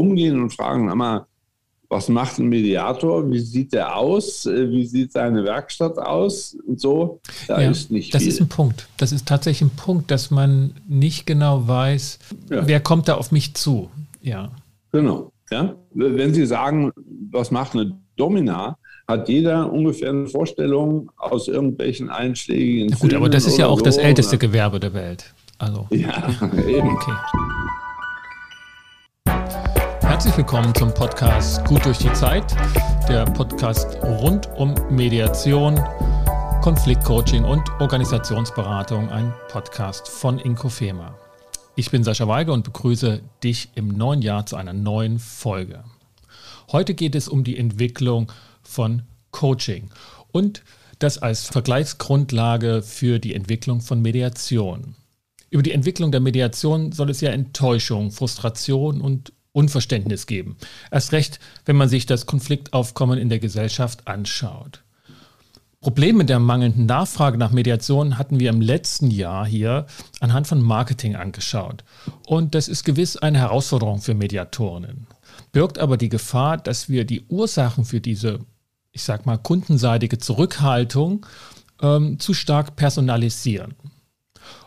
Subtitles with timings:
[0.00, 1.26] rumgehen und fragen, mal,
[1.90, 3.28] was macht ein Mediator?
[3.30, 4.46] Wie sieht der aus?
[4.46, 6.56] Äh, wie sieht seine Werkstatt aus?
[6.66, 8.32] Und so, da ja, ist nicht Das viel.
[8.32, 8.88] ist ein Punkt.
[8.96, 12.66] Das ist tatsächlich ein Punkt, dass man nicht genau weiß, ja.
[12.66, 13.90] wer kommt da auf mich zu.
[14.22, 14.52] Ja.
[14.92, 15.32] Genau.
[15.50, 15.74] Ja?
[15.92, 16.92] Wenn Sie sagen,
[17.32, 18.76] was macht eine Domina,
[19.08, 22.86] hat jeder ungefähr eine Vorstellung aus irgendwelchen einschlägigen.
[22.90, 24.38] Na gut, Filmen aber das ist ja auch so, das älteste?
[24.38, 25.34] Gewerbe der Welt.
[25.58, 25.88] Also.
[25.90, 26.30] Ja,
[26.68, 26.88] eben.
[26.88, 27.12] Okay.
[30.20, 32.44] Herzlich willkommen zum Podcast Gut durch die Zeit,
[33.08, 35.76] der Podcast rund um Mediation,
[36.60, 41.16] Konfliktcoaching und Organisationsberatung, ein Podcast von Inkofema.
[41.74, 45.84] Ich bin Sascha Weige und begrüße dich im neuen Jahr zu einer neuen Folge.
[46.70, 48.30] Heute geht es um die Entwicklung
[48.62, 49.88] von Coaching
[50.32, 50.62] und
[50.98, 54.96] das als Vergleichsgrundlage für die Entwicklung von Mediation.
[55.48, 60.56] Über die Entwicklung der Mediation soll es ja Enttäuschung, Frustration und Unverständnis geben.
[60.90, 64.82] Erst recht, wenn man sich das Konfliktaufkommen in der Gesellschaft anschaut.
[65.80, 69.86] Probleme der mangelnden Nachfrage nach Mediation hatten wir im letzten Jahr hier
[70.20, 71.84] anhand von Marketing angeschaut.
[72.26, 75.06] Und das ist gewiss eine Herausforderung für Mediatorinnen.
[75.52, 78.40] Birgt aber die Gefahr, dass wir die Ursachen für diese,
[78.92, 81.24] ich sag mal, kundenseitige Zurückhaltung
[81.80, 83.74] ähm, zu stark personalisieren.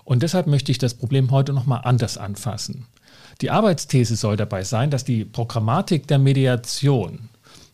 [0.03, 2.87] Und deshalb möchte ich das Problem heute nochmal anders anfassen.
[3.41, 7.29] Die Arbeitsthese soll dabei sein, dass die Programmatik der Mediation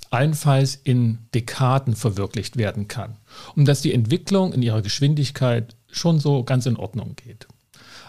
[0.10, 3.18] allenfalls in Dekaden verwirklicht werden kann
[3.56, 7.48] und dass die Entwicklung in ihrer Geschwindigkeit schon so ganz in Ordnung geht.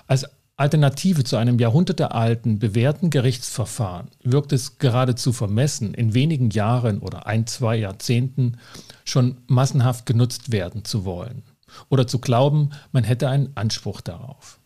[0.06, 0.26] Als
[0.56, 7.46] Alternative zu einem jahrhundertealten bewährten Gerichtsverfahren wirkt es geradezu vermessen, in wenigen Jahren oder ein,
[7.46, 8.58] zwei Jahrzehnten
[9.04, 11.44] schon massenhaft genutzt werden zu wollen
[11.88, 14.59] oder zu glauben, man hätte einen Anspruch darauf.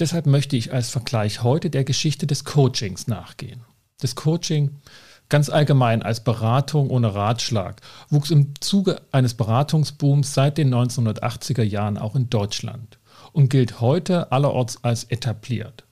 [0.00, 3.60] Deshalb möchte ich als Vergleich heute der Geschichte des Coachings nachgehen.
[4.00, 4.80] Das Coaching
[5.28, 11.98] ganz allgemein als Beratung ohne Ratschlag wuchs im Zuge eines Beratungsbooms seit den 1980er Jahren
[11.98, 12.98] auch in Deutschland
[13.32, 15.84] und gilt heute allerorts als etabliert.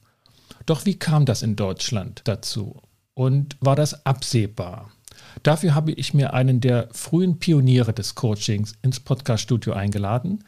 [0.64, 2.80] Doch wie kam das in Deutschland dazu?
[3.12, 4.90] Und war das absehbar?
[5.42, 10.44] Dafür habe ich mir einen der frühen Pioniere des Coachings ins Podcaststudio eingeladen,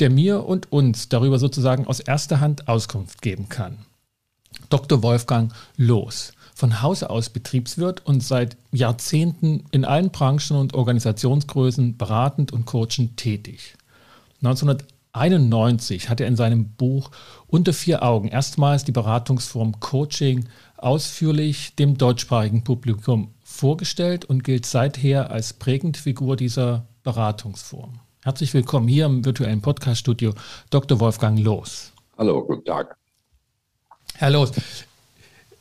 [0.00, 3.78] der mir und uns darüber sozusagen aus erster Hand Auskunft geben kann.
[4.70, 5.02] Dr.
[5.02, 12.52] Wolfgang Loos, von Hause aus Betriebswirt und seit Jahrzehnten in allen Branchen und Organisationsgrößen beratend
[12.52, 13.76] und coachend tätig.
[14.42, 17.10] 1991 hat er in seinem Buch
[17.46, 20.46] Unter vier Augen erstmals die Beratungsform Coaching
[20.76, 28.00] ausführlich dem deutschsprachigen Publikum vorgestellt und gilt seither als prägende Figur dieser Beratungsform.
[28.24, 30.32] Herzlich willkommen hier im virtuellen Podcaststudio
[30.70, 30.98] Dr.
[30.98, 31.92] Wolfgang Loos.
[32.16, 32.96] Hallo, guten Tag.
[34.14, 34.50] Herr Loos,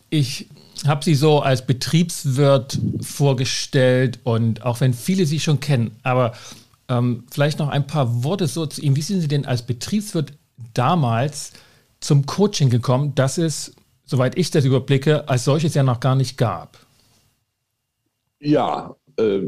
[0.09, 0.47] ich
[0.87, 6.35] habe Sie so als Betriebswirt vorgestellt und auch wenn viele Sie schon kennen, aber
[6.87, 8.95] ähm, vielleicht noch ein paar Worte so zu Ihnen.
[8.95, 10.31] Wie sind Sie denn als Betriebswirt
[10.73, 11.51] damals
[11.99, 13.75] zum Coaching gekommen, das es,
[14.05, 16.79] soweit ich das überblicke, als solches ja noch gar nicht gab?
[18.39, 19.41] Ja, äh,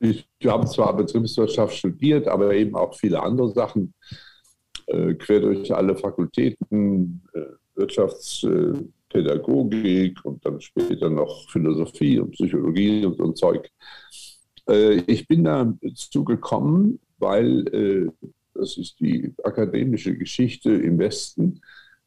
[0.00, 3.94] ich habe zwar Betriebswirtschaft studiert, aber eben auch viele andere Sachen,
[4.86, 7.40] äh, quer durch alle Fakultäten, äh,
[7.74, 13.70] Wirtschaftspädagogik und dann später noch Philosophie und Psychologie und so ein Zeug.
[14.68, 18.10] Äh, ich bin dazu gekommen, weil äh,
[18.54, 21.60] das ist die akademische Geschichte im Westen.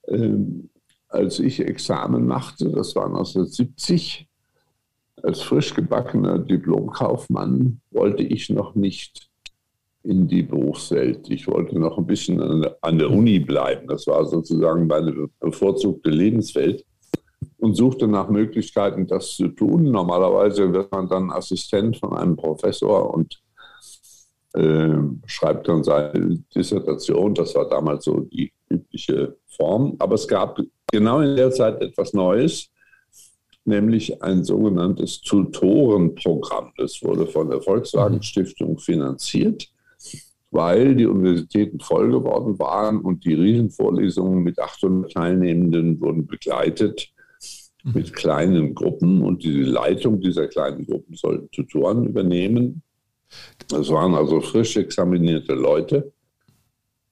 [0.07, 0.69] Ähm,
[1.07, 4.27] als ich Examen machte, das war 1970,
[5.23, 9.29] als frisch gebackener Diplomkaufmann wollte ich noch nicht
[10.03, 11.29] in die Berufswelt.
[11.29, 13.87] Ich wollte noch ein bisschen an der Uni bleiben.
[13.87, 16.83] Das war sozusagen meine bevorzugte Lebenswelt
[17.57, 19.91] und suchte nach Möglichkeiten, das zu tun.
[19.91, 23.39] Normalerweise wird man dann Assistent von einem Professor und
[24.53, 27.35] äh, schreibt dann seine Dissertation.
[27.35, 29.95] Das war damals so die übliche Form.
[29.99, 30.59] Aber es gab
[30.91, 32.70] genau in der Zeit etwas Neues
[33.65, 36.71] nämlich ein sogenanntes Tutorenprogramm.
[36.77, 38.21] Das wurde von der Volkswagen.
[38.23, 39.71] Stiftung finanziert,
[40.49, 47.11] weil die Universitäten voll geworden waren und die Riesenvorlesungen mit 800 Teilnehmenden wurden begleitet
[47.83, 52.83] mit kleinen Gruppen und die Leitung dieser kleinen Gruppen sollten Tutoren übernehmen.
[53.69, 56.11] Das waren also frisch examinierte Leute.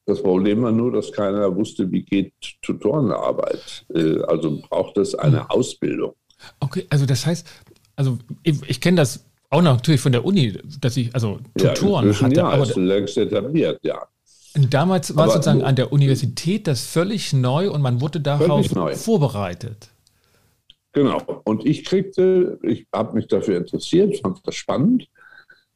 [0.06, 3.86] Das Problem war nur, dass keiner wusste, wie geht Tutorenarbeit.
[3.94, 5.50] Äh, also braucht es eine.
[5.50, 6.14] Ausbildung.
[6.60, 7.48] Okay, also das heißt,
[7.96, 12.22] also ich, ich kenne das auch natürlich von der Uni, dass ich also Tutoren ja,
[12.22, 12.36] hatte.
[12.36, 14.02] Ja, aber ist längst etabliert, ja.
[14.56, 19.90] Damals war aber, sozusagen an der Universität das völlig neu und man wurde darauf vorbereitet.
[20.94, 21.42] Genau.
[21.44, 25.08] Und ich kriegte, ich habe mich dafür interessiert, fand das spannend,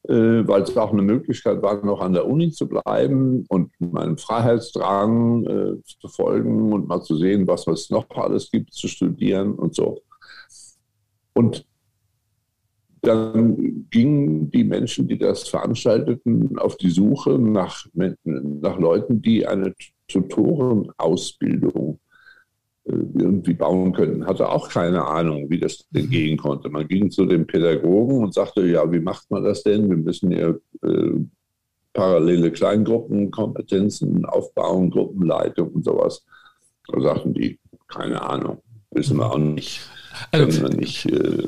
[0.08, 0.14] äh,
[0.48, 5.46] weil es auch eine Möglichkeit war, noch an der Uni zu bleiben und meinem Freiheitsdrang
[5.46, 9.76] äh, zu folgen und mal zu sehen, was es noch alles gibt, zu studieren und
[9.76, 10.02] so.
[11.34, 11.66] Und
[13.02, 19.74] dann gingen die Menschen, die das veranstalteten, auf die Suche nach, nach Leuten, die eine
[20.08, 22.00] Tutorenausbildung
[22.86, 24.26] äh, irgendwie bauen können.
[24.26, 26.70] Hatte auch keine Ahnung, wie das denn gehen konnte.
[26.70, 29.90] Man ging zu den Pädagogen und sagte, ja, wie macht man das denn?
[29.90, 30.54] Wir müssen ja
[30.84, 31.20] äh,
[31.94, 36.26] parallele Kleingruppenkompetenzen aufbauen, Gruppenleitung und sowas.
[36.88, 39.82] Da sagten die, keine Ahnung, wissen wir auch nicht.
[40.32, 41.48] Also, nicht, äh,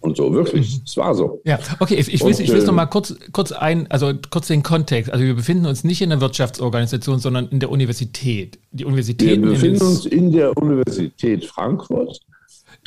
[0.00, 0.82] und so, wirklich, mhm.
[0.84, 1.40] es war so.
[1.44, 4.62] Ja, okay, ich, ich will, ich will es nochmal kurz, kurz ein, also kurz den
[4.62, 5.10] Kontext.
[5.12, 8.58] Also wir befinden uns nicht in der Wirtschaftsorganisation, sondern in der Universität.
[8.72, 12.20] Die Universität wir befinden in uns in der Universität Frankfurt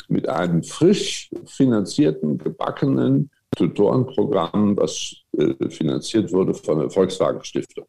[0.08, 7.86] mit einem frisch finanzierten, gebackenen Tutorenprogramm, was äh, finanziert wurde von der Volkswagen Stiftung.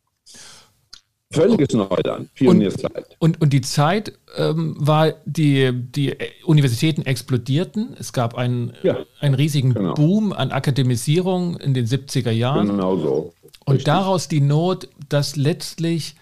[1.32, 3.06] Völliges Neuland, Pionierzeit.
[3.20, 7.96] Und, und, und die Zeit ähm, war, die, die Universitäten explodierten.
[8.00, 9.94] Es gab einen, ja, einen riesigen genau.
[9.94, 12.68] Boom an Akademisierung in den 70er Jahren.
[12.68, 13.34] Genau so.
[13.66, 13.86] Und Richtig.
[13.86, 16.16] daraus die Not, dass letztlich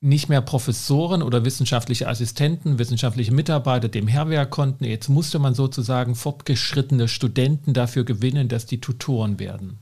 [0.00, 4.84] nicht mehr Professoren oder wissenschaftliche Assistenten, wissenschaftliche Mitarbeiter dem Herr werden konnten.
[4.84, 9.81] Jetzt musste man sozusagen fortgeschrittene Studenten dafür gewinnen, dass die Tutoren werden.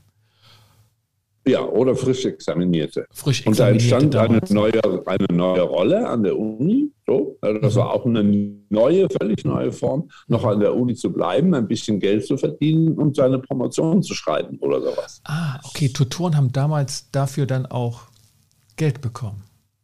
[1.47, 3.05] Ja, oder frisch Examinierte.
[3.11, 6.91] Frisch Examinierte Und da entstand eine neue, eine neue Rolle an der Uni.
[7.07, 7.37] So.
[7.41, 7.79] Also das mhm.
[7.79, 8.23] war auch eine
[8.69, 12.93] neue, völlig neue Form, noch an der Uni zu bleiben, ein bisschen Geld zu verdienen
[12.93, 15.21] und seine Promotion zu schreiben oder sowas.
[15.23, 15.89] Ah, okay.
[15.89, 18.03] Tutoren haben damals dafür dann auch
[18.75, 19.43] Geld bekommen.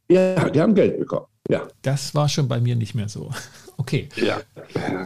[0.10, 1.26] Ja, die haben Geld bekommen.
[1.50, 1.68] Ja.
[1.82, 3.30] Das war schon bei mir nicht mehr so.
[3.80, 4.10] Okay.
[4.16, 4.40] Ja,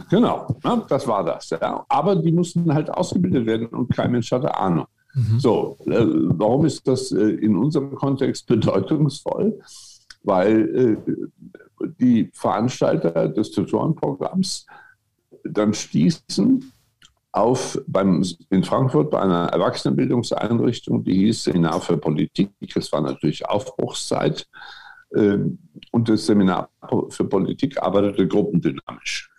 [0.08, 0.56] genau.
[0.88, 1.50] Das war das.
[1.50, 1.84] Ja.
[1.90, 4.86] Aber die mussten halt ausgebildet werden und kein Mensch hatte Ahnung.
[5.14, 5.40] Mhm.
[5.40, 9.58] So, äh, warum ist das äh, in unserem Kontext bedeutungsvoll?
[10.22, 14.66] Weil äh, die Veranstalter des Tutorenprogramms
[15.44, 16.72] dann stießen
[17.32, 22.50] auf beim, in Frankfurt bei einer Erwachsenenbildungseinrichtung, die hieß Seminar für Politik.
[22.74, 24.46] Es war natürlich Aufbruchszeit.
[25.10, 26.70] Und das Seminar
[27.08, 29.30] für Politik arbeitete gruppendynamisch.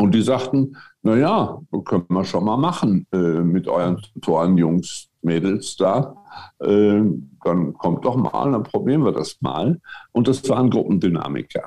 [0.00, 5.76] Und die sagten, naja, können wir schon mal machen äh, mit euren Tutoren, Jungs, Mädels
[5.76, 6.16] da.
[6.58, 7.02] Äh,
[7.44, 9.78] dann kommt doch mal, dann probieren wir das mal.
[10.12, 11.64] Und das waren Gruppendynamiker.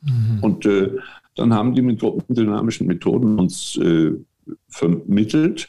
[0.00, 0.38] Mhm.
[0.42, 0.92] Und äh,
[1.34, 4.12] dann haben die mit gruppendynamischen Methoden uns äh,
[4.68, 5.68] vermittelt,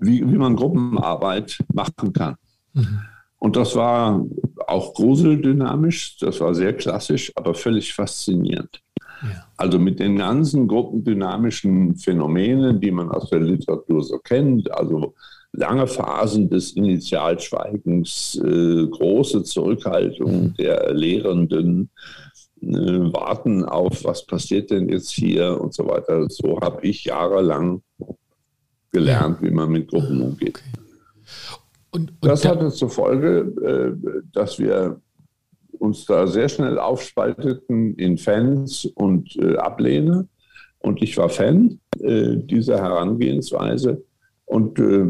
[0.00, 2.36] wie, wie man Gruppenarbeit machen kann.
[2.72, 3.00] Mhm.
[3.38, 4.24] Und das war
[4.66, 8.80] auch gruseldynamisch, das war sehr klassisch, aber völlig faszinierend.
[9.56, 15.14] Also mit den ganzen gruppendynamischen Phänomenen, die man aus der Literatur so kennt, also
[15.52, 20.54] lange Phasen des Initialschweigens, äh, große Zurückhaltung mhm.
[20.54, 21.90] der Lehrenden,
[22.60, 26.28] äh, warten auf, was passiert denn jetzt hier und so weiter.
[26.28, 27.82] So habe ich jahrelang
[28.90, 30.58] gelernt, wie man mit Gruppen umgeht.
[30.58, 30.80] Okay.
[31.90, 35.00] Und, und das hatte zur Folge, äh, dass wir
[35.78, 40.26] uns da sehr schnell aufspalteten in Fans und äh, Ablehner.
[40.78, 44.04] Und ich war Fan äh, dieser Herangehensweise
[44.44, 45.06] und äh,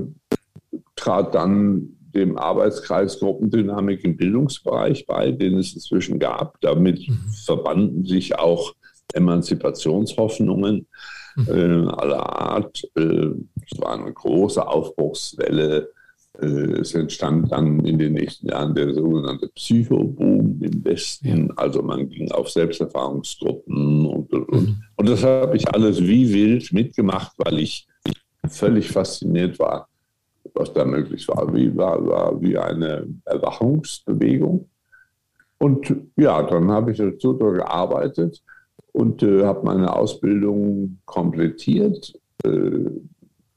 [0.97, 6.61] trat dann dem Arbeitskreis Gruppendynamik im Bildungsbereich bei, den es inzwischen gab.
[6.61, 7.19] Damit mhm.
[7.45, 8.75] verbanden sich auch
[9.13, 10.87] Emanzipationshoffnungen
[11.37, 11.49] mhm.
[11.49, 12.85] Äh, aller Art.
[12.97, 13.31] Äh,
[13.69, 15.91] es war eine große Aufbruchswelle
[16.41, 21.53] es entstand dann in den nächsten Jahren der sogenannte Psychoboom im Westen.
[21.57, 24.63] Also man ging auf Selbsterfahrungsgruppen und, und, und.
[24.63, 24.77] Mhm.
[24.97, 27.87] und das habe ich alles wie wild mitgemacht, weil ich,
[28.49, 29.89] völlig fasziniert war,
[30.55, 31.55] was da möglich war.
[31.55, 34.69] Wie war, war wie eine Erwachungsbewegung.
[35.59, 38.43] Und ja, dann habe ich dazu gearbeitet
[38.93, 42.19] und äh, habe meine Ausbildung komplettiert.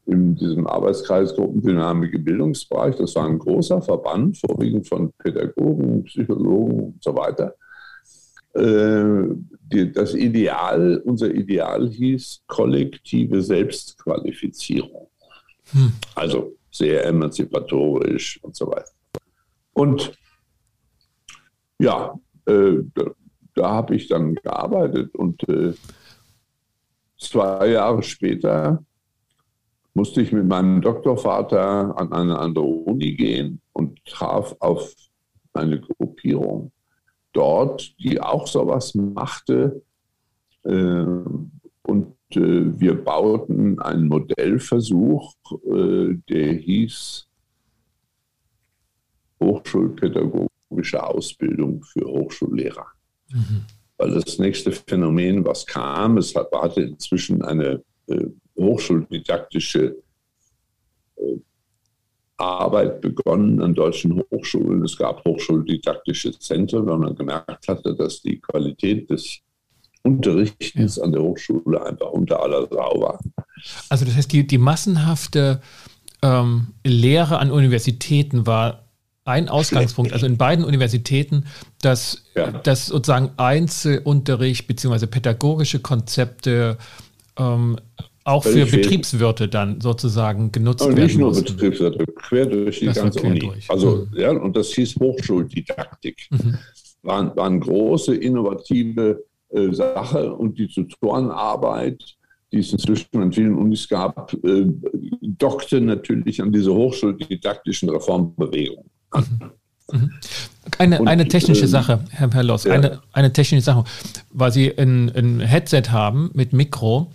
[0.08, 2.96] In diesem Arbeitskreis Gruppendynamik im Bildungsbereich.
[2.96, 7.56] Das war ein großer Verband, vorwiegend von Pädagogen, Psychologen und so weiter.
[8.54, 15.10] Äh, das Ideal, unser Ideal hieß kollektive Selbstqualifizierung.
[15.72, 15.92] Hm.
[16.16, 18.92] Also sehr emanzipatorisch und so weiter.
[19.74, 20.14] Und
[21.80, 23.12] ja, äh, da,
[23.54, 25.74] da habe ich dann gearbeitet und äh,
[27.20, 28.84] zwei Jahre später
[29.98, 34.94] musste ich mit meinem Doktorvater an eine andere Uni gehen und traf auf
[35.54, 36.72] eine Gruppierung
[37.34, 39.82] dort, die auch sowas machte,
[40.64, 41.06] äh,
[41.82, 45.34] Und äh, wir bauten einen Modellversuch,
[45.66, 47.28] äh, der hieß
[49.42, 52.86] Hochschulpädagogische Ausbildung für Hochschullehrer.
[53.32, 53.66] Mhm.
[53.98, 57.82] Weil das nächste Phänomen, was kam, es hatte inzwischen eine
[58.58, 59.96] hochschuldidaktische
[61.18, 61.22] äh,
[62.38, 64.84] Arbeit begonnen an deutschen Hochschulen.
[64.84, 69.40] Es gab hochschuldidaktische Zentren, weil man gemerkt hatte, dass die Qualität des
[70.04, 73.20] Unterrichtens an der Hochschule einfach unter aller Sau war.
[73.90, 75.62] Also das heißt, die, die massenhafte
[76.22, 78.88] ähm, Lehre an Universitäten war
[79.26, 81.46] ein Ausgangspunkt, also in beiden Universitäten,
[81.82, 82.50] dass, ja.
[82.52, 85.06] dass sozusagen Einzelunterricht bzw.
[85.08, 86.78] pädagogische Konzepte
[87.38, 87.78] ähm,
[88.28, 91.06] auch für Betriebswirte dann sozusagen genutzt Aber werden.
[91.06, 91.46] Nicht nur mussten.
[91.46, 93.40] Betriebswirte, quer durch die das ganze Uni.
[93.40, 93.70] Durch.
[93.70, 94.20] Also, mhm.
[94.20, 96.28] ja, und das hieß Hochschuldidaktik.
[96.32, 96.58] Mhm.
[97.04, 102.04] Waren, waren große, innovative äh, Sache und die Tutorenarbeit,
[102.52, 104.66] die es inzwischen an vielen Unis gab, äh,
[105.22, 109.26] dockte natürlich an diese hochschuldidaktischen Reformbewegungen an.
[109.90, 110.00] Mhm.
[110.00, 110.12] mhm.
[110.80, 112.74] Eine, und, eine technische äh, Sache, Herr, Loss, ja.
[112.74, 113.86] eine, eine technische Sache,
[114.34, 117.10] weil Sie ein, ein Headset haben mit Mikro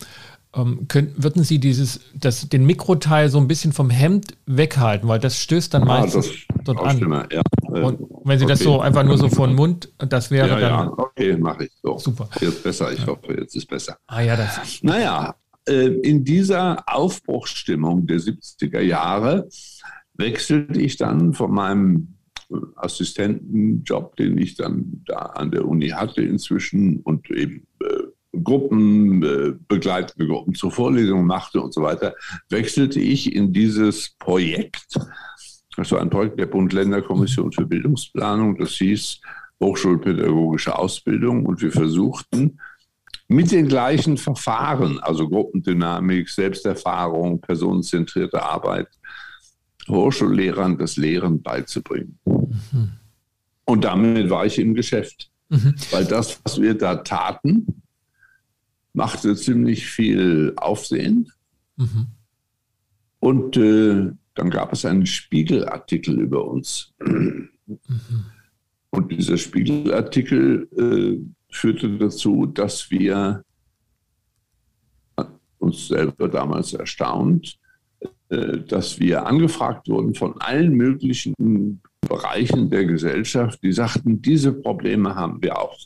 [0.54, 5.18] ähm, können, würden Sie dieses, das, den Mikroteil so ein bisschen vom Hemd weghalten, weil
[5.18, 6.30] das stößt dann ah, meistens
[6.64, 6.96] dort an.
[6.96, 7.42] Stimme, ja.
[7.62, 8.52] Und wenn Sie okay.
[8.52, 10.88] das so einfach nur so vor den Mund, das wäre ja, dann.
[10.88, 11.98] Ja, okay, mache ich so.
[11.98, 12.28] Super.
[12.40, 13.06] Jetzt besser, ich ja.
[13.06, 13.96] hoffe, jetzt ist besser.
[14.06, 14.82] Ah ja, das.
[14.82, 15.34] Naja,
[15.66, 19.48] äh, in dieser Aufbruchsstimmung der 70er Jahre
[20.14, 22.14] wechselte ich dann von meinem
[22.76, 29.52] Assistentenjob, den ich dann da an der Uni hatte inzwischen und eben äh, Gruppen, äh,
[29.68, 32.14] begleitende Gruppen zur Vorlesung machte und so weiter,
[32.48, 34.98] wechselte ich in dieses Projekt,
[35.76, 39.20] also ein Projekt der Bund-Länder-Kommission für Bildungsplanung, das hieß
[39.62, 42.58] Hochschulpädagogische Ausbildung und wir versuchten
[43.28, 48.88] mit den gleichen Verfahren, also Gruppendynamik, Selbsterfahrung, personenzentrierte Arbeit,
[49.88, 52.18] Hochschullehrern das Lehren beizubringen.
[52.24, 52.92] Mhm.
[53.64, 55.30] Und damit war ich im Geschäft.
[55.48, 55.74] Mhm.
[55.90, 57.81] Weil das, was wir da taten,
[58.92, 61.30] machte ziemlich viel Aufsehen.
[61.76, 62.06] Mhm.
[63.20, 66.92] Und äh, dann gab es einen Spiegelartikel über uns.
[67.00, 67.50] Mhm.
[68.90, 73.44] Und dieser Spiegelartikel äh, führte dazu, dass wir
[75.58, 77.58] uns selber damals erstaunt,
[78.28, 85.14] äh, dass wir angefragt wurden von allen möglichen Bereichen der Gesellschaft, die sagten, diese Probleme
[85.14, 85.78] haben wir auch.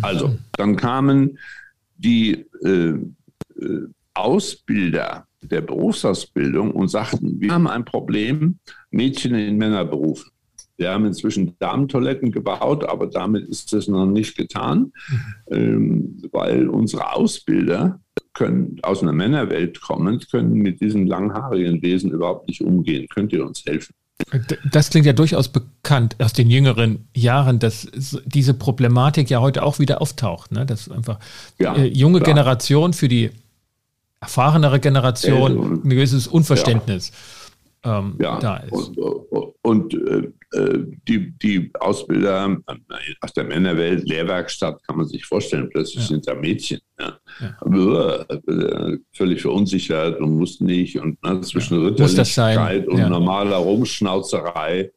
[0.00, 0.38] Also, mhm.
[0.52, 1.38] dann kamen
[2.02, 2.94] die äh,
[3.60, 8.58] äh, Ausbilder der Berufsausbildung und sagten, wir haben ein Problem,
[8.90, 10.30] Mädchen in Männerberufen.
[10.76, 15.22] Wir haben inzwischen Damentoiletten gebaut, aber damit ist es noch nicht getan, mhm.
[15.50, 18.00] ähm, weil unsere Ausbilder
[18.32, 23.06] können aus einer Männerwelt kommend, können mit diesem langhaarigen Wesen überhaupt nicht umgehen.
[23.08, 23.94] Könnt ihr uns helfen?
[24.70, 27.88] Das klingt ja durchaus bekannt aus den jüngeren Jahren, dass
[28.24, 30.52] diese Problematik ja heute auch wieder auftaucht.
[30.52, 30.64] Ne?
[30.64, 31.18] Dass einfach
[31.58, 32.34] ja, äh, junge klar.
[32.34, 33.30] Generation für die
[34.20, 37.14] erfahrenere Generation ein gewisses Unverständnis ja
[37.84, 38.72] ähm, ja, da ist.
[38.72, 38.98] Und,
[39.62, 42.56] und äh, äh, die, die Ausbilder
[43.20, 46.80] aus der Männerwelt, Lehrwerkstatt, kann man sich vorstellen, plötzlich sind da Mädchen.
[47.02, 47.18] Ja.
[47.40, 48.26] Ja.
[48.28, 50.98] Äh, völlig verunsichert und mussten nicht.
[50.98, 51.88] Und ne, zwischen ja.
[51.88, 54.92] Ritterlichkeit und normaler Rumschnauzerei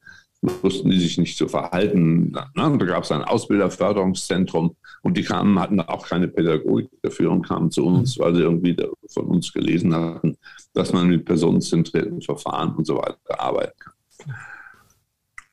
[0.62, 2.32] wussten die sich nicht zu verhalten.
[2.32, 2.78] Ne?
[2.78, 7.72] Da gab es ein Ausbilderförderungszentrum und die kamen, hatten auch keine Pädagogik dafür und kamen
[7.72, 8.24] zu uns, mhm.
[8.24, 8.76] weil sie irgendwie
[9.08, 10.38] von uns gelesen hatten,
[10.74, 13.94] dass man mit personenzentrierten Verfahren und so weiter arbeiten kann.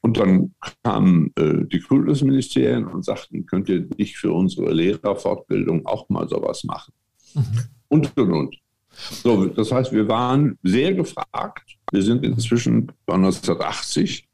[0.03, 6.09] Und dann kamen äh, die Kultusministerien und sagten, könnt ihr nicht für unsere Lehrerfortbildung auch
[6.09, 6.93] mal sowas machen?
[7.35, 7.45] Mhm.
[7.89, 8.57] Und, und, und.
[8.91, 11.79] So, das heißt, wir waren sehr gefragt.
[11.93, 14.29] Wir sind inzwischen bei 1980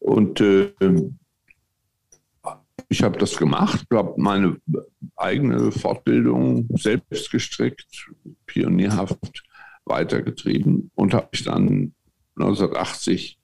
[0.00, 0.72] und äh,
[2.88, 4.56] ich habe das gemacht, habe meine
[5.16, 8.10] eigene Fortbildung selbst gestrickt,
[8.46, 9.44] pionierhaft
[9.84, 11.94] weitergetrieben und habe mich dann
[12.36, 13.38] 1980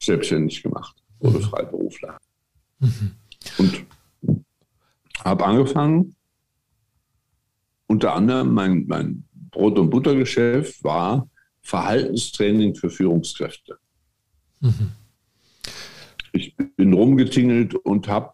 [0.00, 1.42] selbstständig gemacht, wurde mhm.
[1.42, 2.18] Freiberufler.
[2.80, 3.12] Mhm.
[3.58, 3.86] Und
[5.24, 6.14] habe angefangen,
[7.86, 11.28] unter anderem mein, mein Brot- und Buttergeschäft war
[11.62, 13.78] Verhaltenstraining für Führungskräfte.
[14.60, 14.92] Mhm
[16.34, 18.32] ich bin rumgetingelt und habe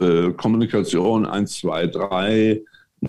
[0.00, 2.62] äh, Kommunikation 1, 2, 3,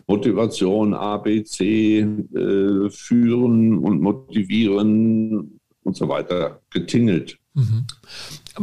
[0.06, 7.40] Motivation A, B, C, äh, führen und motivieren und so weiter getingelt.
[7.58, 7.86] Mhm.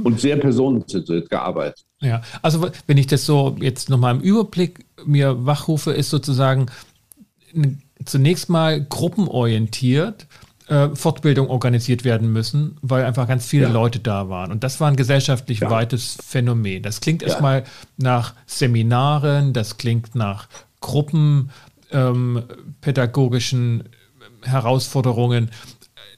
[0.04, 1.84] Und sehr personenzentriert gearbeitet.
[2.00, 6.66] Ja, also wenn ich das so jetzt nochmal im Überblick mir wachrufe, ist sozusagen
[8.04, 10.28] zunächst mal gruppenorientiert
[10.68, 13.72] äh, Fortbildung organisiert werden müssen, weil einfach ganz viele ja.
[13.72, 14.52] Leute da waren.
[14.52, 15.70] Und das war ein gesellschaftlich ja.
[15.70, 16.84] weites Phänomen.
[16.84, 17.28] Das klingt ja.
[17.28, 17.64] erstmal
[17.96, 20.48] nach Seminaren, das klingt nach
[20.80, 23.88] gruppenpädagogischen ähm,
[24.42, 25.50] Herausforderungen,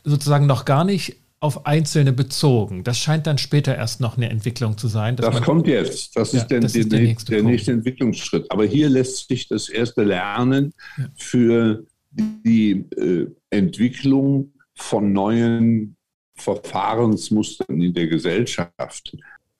[0.04, 2.83] sozusagen noch gar nicht auf Einzelne bezogen.
[2.83, 5.16] Das scheint dann später erst noch eine Entwicklung zu sein.
[5.16, 6.16] Das kommt jetzt.
[6.16, 8.50] Das ist, ja, das ist der, nächste, der nächste Entwicklungsschritt.
[8.50, 11.09] Aber hier lässt sich das erste Lernen ja.
[11.14, 15.97] für die äh, Entwicklung von neuen
[16.37, 19.16] Verfahrensmustern in der Gesellschaft.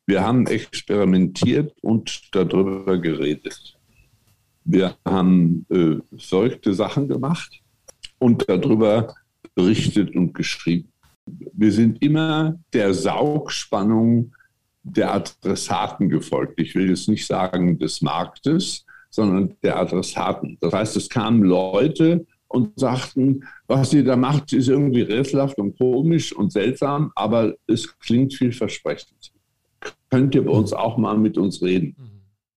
[0.07, 3.77] Wir haben experimentiert und darüber geredet.
[4.65, 7.61] Wir haben äh, verrückte Sachen gemacht
[8.19, 9.15] und darüber
[9.55, 10.93] berichtet und geschrieben.
[11.27, 14.33] Wir sind immer der Saugspannung
[14.83, 16.61] der Adressaten gefolgt.
[16.61, 20.59] Ich will jetzt nicht sagen des Marktes, sondern der Adressaten.
[20.61, 25.77] Das heißt, es kamen Leute und sagten, was ihr da macht, ist irgendwie rätselhaft und
[25.77, 29.33] komisch und seltsam, aber es klingt vielversprechend.
[30.11, 31.97] Könnt ihr bei uns auch mal mit uns reden?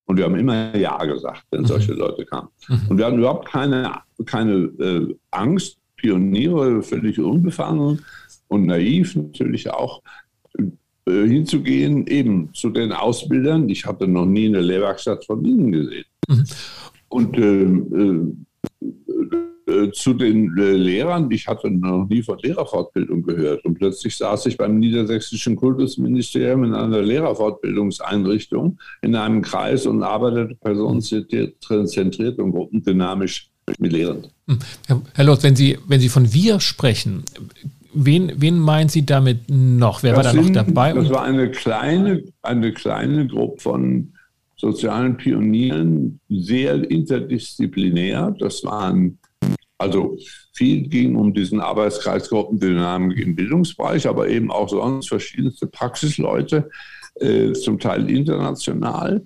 [0.06, 2.00] Und wir haben immer Ja gesagt, wenn solche mhm.
[2.00, 2.50] Leute kamen.
[2.68, 2.82] Mhm.
[2.90, 3.92] Und wir hatten überhaupt keine,
[4.26, 8.00] keine äh, Angst, Pioniere, völlig unbefangen
[8.50, 10.02] und naiv natürlich auch,
[10.58, 13.70] äh, hinzugehen, eben zu den Ausbildern.
[13.70, 16.06] Ich hatte noch nie eine Lehrwerkstatt von ihnen gesehen.
[16.28, 16.46] Mhm.
[17.08, 18.34] Und äh, äh
[19.70, 21.30] äh, zu den äh, Lehrern.
[21.32, 23.64] Ich hatte noch nie von Lehrerfortbildung gehört.
[23.66, 30.56] Und plötzlich saß ich beim Niedersächsischen Kultusministerium in einer Lehrerfortbildungseinrichtung in einem Kreis und arbeitete
[30.56, 34.28] personenzentriert und gruppendynamisch mit Lehrern.
[34.48, 34.60] Hm.
[35.14, 37.24] Herr Lotz, wenn Sie, wenn Sie von wir sprechen,
[37.94, 40.04] wen, wen meinen Sie damit noch?
[40.04, 40.94] Wer das war da noch dabei?
[40.94, 44.14] Das war eine kleine, eine kleine Gruppe von
[44.56, 48.36] sozialen Pionieren, sehr interdisziplinär.
[48.40, 49.18] Das waren
[49.80, 50.18] also
[50.54, 56.70] viel ging um diesen Arbeitskreis Gruppendynamik im Bildungsbereich, aber eben auch sonst verschiedenste Praxisleute,
[57.16, 59.26] äh, zum Teil international,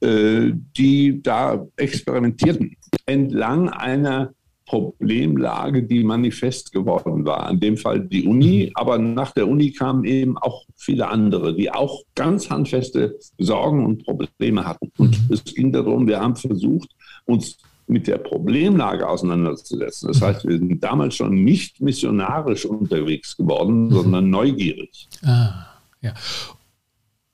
[0.00, 2.76] äh, die da experimentierten
[3.06, 4.34] entlang einer
[4.70, 7.50] Problemlage, die manifest geworden war.
[7.50, 11.72] In dem Fall die Uni, aber nach der Uni kamen eben auch viele andere, die
[11.72, 14.92] auch ganz handfeste Sorgen und Probleme hatten.
[14.96, 15.34] Und mhm.
[15.34, 16.88] es ging darum, wir haben versucht,
[17.26, 20.06] uns mit der Problemlage auseinanderzusetzen.
[20.06, 23.90] Das heißt, wir sind damals schon nicht missionarisch unterwegs geworden, mhm.
[23.90, 25.08] sondern neugierig.
[25.24, 25.66] Ah,
[26.00, 26.14] ja.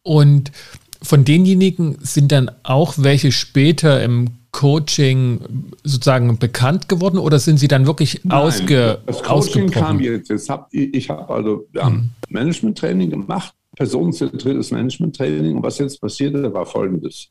[0.03, 0.53] Und
[1.03, 5.41] von denjenigen sind dann auch welche später im Coaching
[5.85, 10.31] sozusagen bekannt geworden oder sind sie dann wirklich Nein, ausge Das Coaching kam jetzt.
[10.31, 12.11] jetzt hab, ich habe also wir haben mhm.
[12.31, 15.57] Management-Training gemacht, personenzentriertes Management-Training.
[15.57, 17.29] Und was jetzt passierte, war folgendes.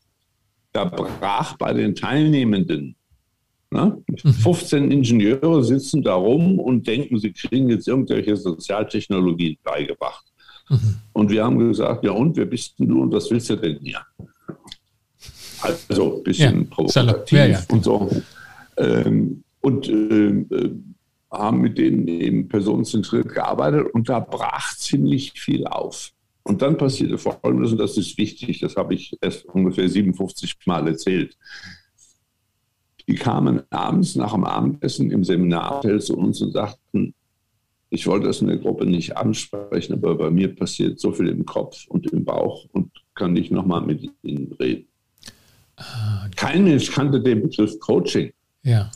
[0.72, 2.96] Da brach bei den Teilnehmenden
[3.70, 4.02] Ne?
[4.42, 4.90] 15 mhm.
[4.92, 10.24] Ingenieure sitzen da rum und denken, sie kriegen jetzt irgendwelche Sozialtechnologien beigebracht.
[10.68, 10.96] Mhm.
[11.12, 13.78] Und wir haben gesagt, ja und, wer bist denn du und was willst du denn
[13.80, 14.00] hier?
[15.62, 17.62] Also ein bisschen ja, provokativ ja, ja.
[17.68, 18.10] und so.
[18.76, 20.70] Ähm, und ähm, äh,
[21.30, 26.12] haben mit denen eben personenzentriert gearbeitet und da brach ziemlich viel auf.
[26.44, 30.86] Und dann passierte Folgendes, und das ist wichtig, das habe ich erst ungefähr 57 Mal
[30.86, 31.36] erzählt.
[33.08, 37.14] Die kamen abends nach dem Abendessen im Seminarhotel zu uns und sagten,
[37.90, 41.46] ich wollte das in der Gruppe nicht ansprechen, aber bei mir passiert so viel im
[41.46, 44.86] Kopf und im Bauch und kann nicht nochmal mit Ihnen reden.
[45.76, 48.32] Ah, Kein Mensch kannte den Begriff Coaching.
[48.62, 48.90] Ja.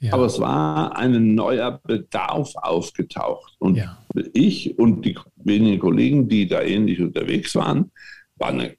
[0.00, 0.12] ja.
[0.12, 3.54] Aber es war ein neuer Bedarf aufgetaucht.
[3.58, 3.98] Und ja.
[4.34, 7.90] ich und die wenigen Kollegen, die da ähnlich unterwegs waren,
[8.36, 8.76] waren eine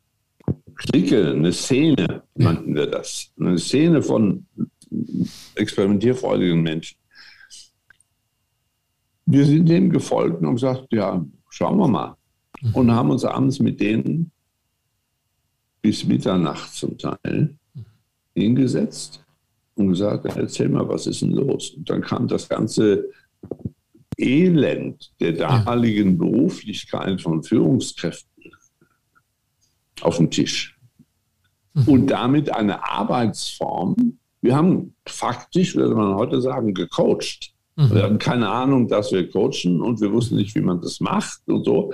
[0.76, 3.32] Clique, eine Szene, nannten wir das.
[3.40, 4.46] Eine Szene von
[5.56, 6.98] experimentierfreudigen Menschen.
[9.26, 12.16] Wir sind dem gefolgt und haben gesagt, ja, schauen wir mal.
[12.62, 12.76] Mhm.
[12.76, 14.32] Und haben uns abends mit denen
[15.82, 17.56] bis Mitternacht zum Teil
[18.36, 19.24] hingesetzt
[19.76, 21.72] und gesagt, erzähl mal, was ist denn los?
[21.72, 23.10] Und dann kam das ganze
[24.18, 28.52] Elend der damaligen Beruflichkeit von Führungskräften
[30.02, 30.78] auf den Tisch.
[31.74, 31.88] Mhm.
[31.88, 34.20] Und damit eine Arbeitsform.
[34.42, 37.53] Wir haben faktisch, würde man heute sagen, gecoacht.
[37.76, 37.92] Mhm.
[37.92, 41.40] Wir hatten keine Ahnung, dass wir coachen und wir wussten nicht, wie man das macht
[41.48, 41.94] und so.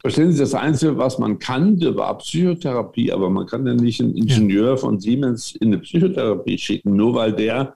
[0.00, 4.16] Verstehen Sie, das Einzige, was man kannte, war Psychotherapie, aber man kann ja nicht einen
[4.16, 7.74] Ingenieur von Siemens in eine Psychotherapie schicken, nur weil der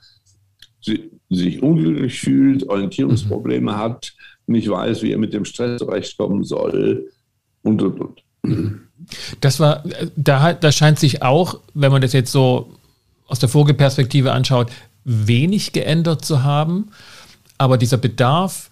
[1.29, 3.77] sich unglücklich fühlt, Orientierungsprobleme mhm.
[3.77, 4.15] hat,
[4.47, 7.11] nicht weiß, wie er mit dem Stress zurechtkommen soll
[7.63, 8.23] und und und.
[9.41, 9.83] Das war,
[10.17, 12.71] da, da scheint sich auch, wenn man das jetzt so
[13.27, 14.71] aus der Vogelperspektive anschaut,
[15.05, 16.89] wenig geändert zu haben.
[17.59, 18.71] Aber dieser Bedarf,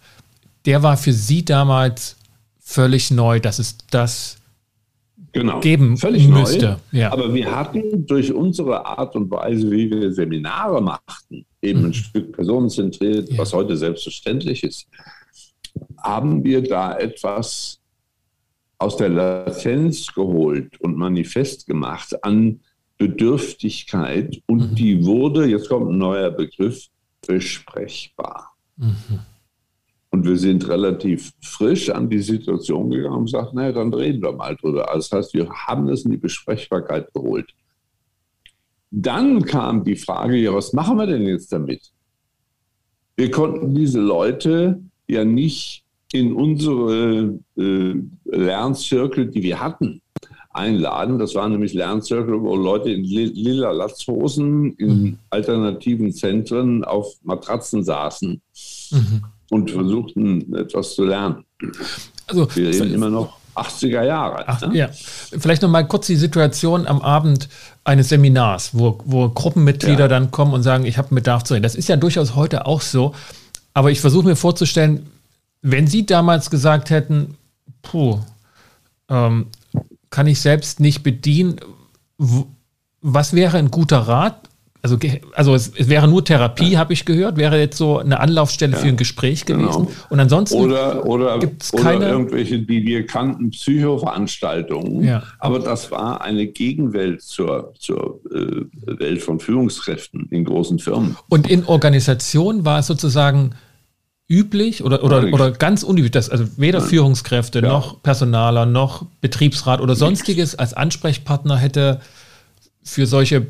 [0.66, 2.16] der war für Sie damals
[2.60, 4.38] völlig neu, dass es das
[5.32, 6.78] genau, geben völlig müsste.
[6.92, 7.12] Neu, ja.
[7.12, 11.86] Aber wir hatten durch unsere Art und Weise, wie wir Seminare machten, eben mhm.
[11.86, 13.38] ein Stück personenzentriert, ja.
[13.38, 14.86] was heute selbstverständlich ist,
[16.02, 17.80] haben wir da etwas
[18.78, 22.60] aus der Latenz geholt und manifest gemacht an
[22.96, 24.74] Bedürftigkeit und mhm.
[24.74, 26.88] die wurde, jetzt kommt ein neuer Begriff,
[27.26, 28.53] besprechbar.
[28.76, 29.20] Mhm.
[30.10, 34.32] Und wir sind relativ frisch an die Situation gegangen und gesagt, naja, dann reden wir
[34.32, 34.88] mal drüber.
[34.88, 37.52] Also das heißt, wir haben es in die Besprechbarkeit geholt.
[38.92, 41.90] Dann kam die Frage, ja, was machen wir denn jetzt damit?
[43.16, 50.00] Wir konnten diese Leute ja nicht in unsere äh, Lernzirkel, die wir hatten,
[50.54, 51.18] einladen.
[51.18, 55.18] Das waren nämlich Lernzirkel, wo Leute in lila Latzhosen in mhm.
[55.30, 58.40] alternativen Zentren auf Matratzen saßen
[58.90, 59.24] mhm.
[59.50, 61.44] und versuchten etwas zu lernen.
[62.26, 64.44] Also, wir reden immer noch 80er Jahre.
[64.46, 64.76] Ach, ne?
[64.76, 67.48] Ja, vielleicht noch mal kurz die Situation am Abend
[67.84, 70.08] eines Seminars, wo, wo Gruppenmitglieder ja.
[70.08, 71.62] dann kommen und sagen, ich habe einen Bedarf zu reden.
[71.62, 73.14] Das ist ja durchaus heute auch so.
[73.72, 75.06] Aber ich versuche mir vorzustellen,
[75.62, 77.36] wenn Sie damals gesagt hätten,
[77.82, 78.20] puh,
[79.08, 79.46] ähm,
[80.14, 81.56] kann ich selbst nicht bedienen,
[83.00, 84.48] was wäre ein guter Rat?
[84.80, 84.96] Also,
[85.34, 86.78] also es, es wäre nur Therapie, ja.
[86.78, 89.62] habe ich gehört, wäre jetzt so eine Anlaufstelle ja, für ein Gespräch genau.
[89.62, 89.86] gewesen.
[89.86, 90.06] Genau.
[90.10, 92.10] Und ansonsten oder, oder, gibt es keine.
[92.10, 95.02] irgendwelche, die wir kannten, Psychoveranstaltungen.
[95.02, 95.24] Ja.
[95.40, 101.16] Aber das war eine Gegenwelt zur, zur äh, Welt von Führungskräften in großen Firmen.
[101.28, 103.56] Und in Organisationen war es sozusagen
[104.28, 106.88] üblich oder, oder, oder ganz unüblich, dass also weder Nein.
[106.88, 107.68] Führungskräfte ja.
[107.68, 112.00] noch Personaler noch Betriebsrat oder sonstiges als Ansprechpartner hätte
[112.82, 113.46] für solche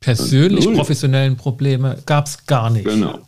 [0.00, 0.74] persönlich Null.
[0.74, 2.84] professionellen Probleme gab es gar nicht.
[2.84, 3.20] Genau.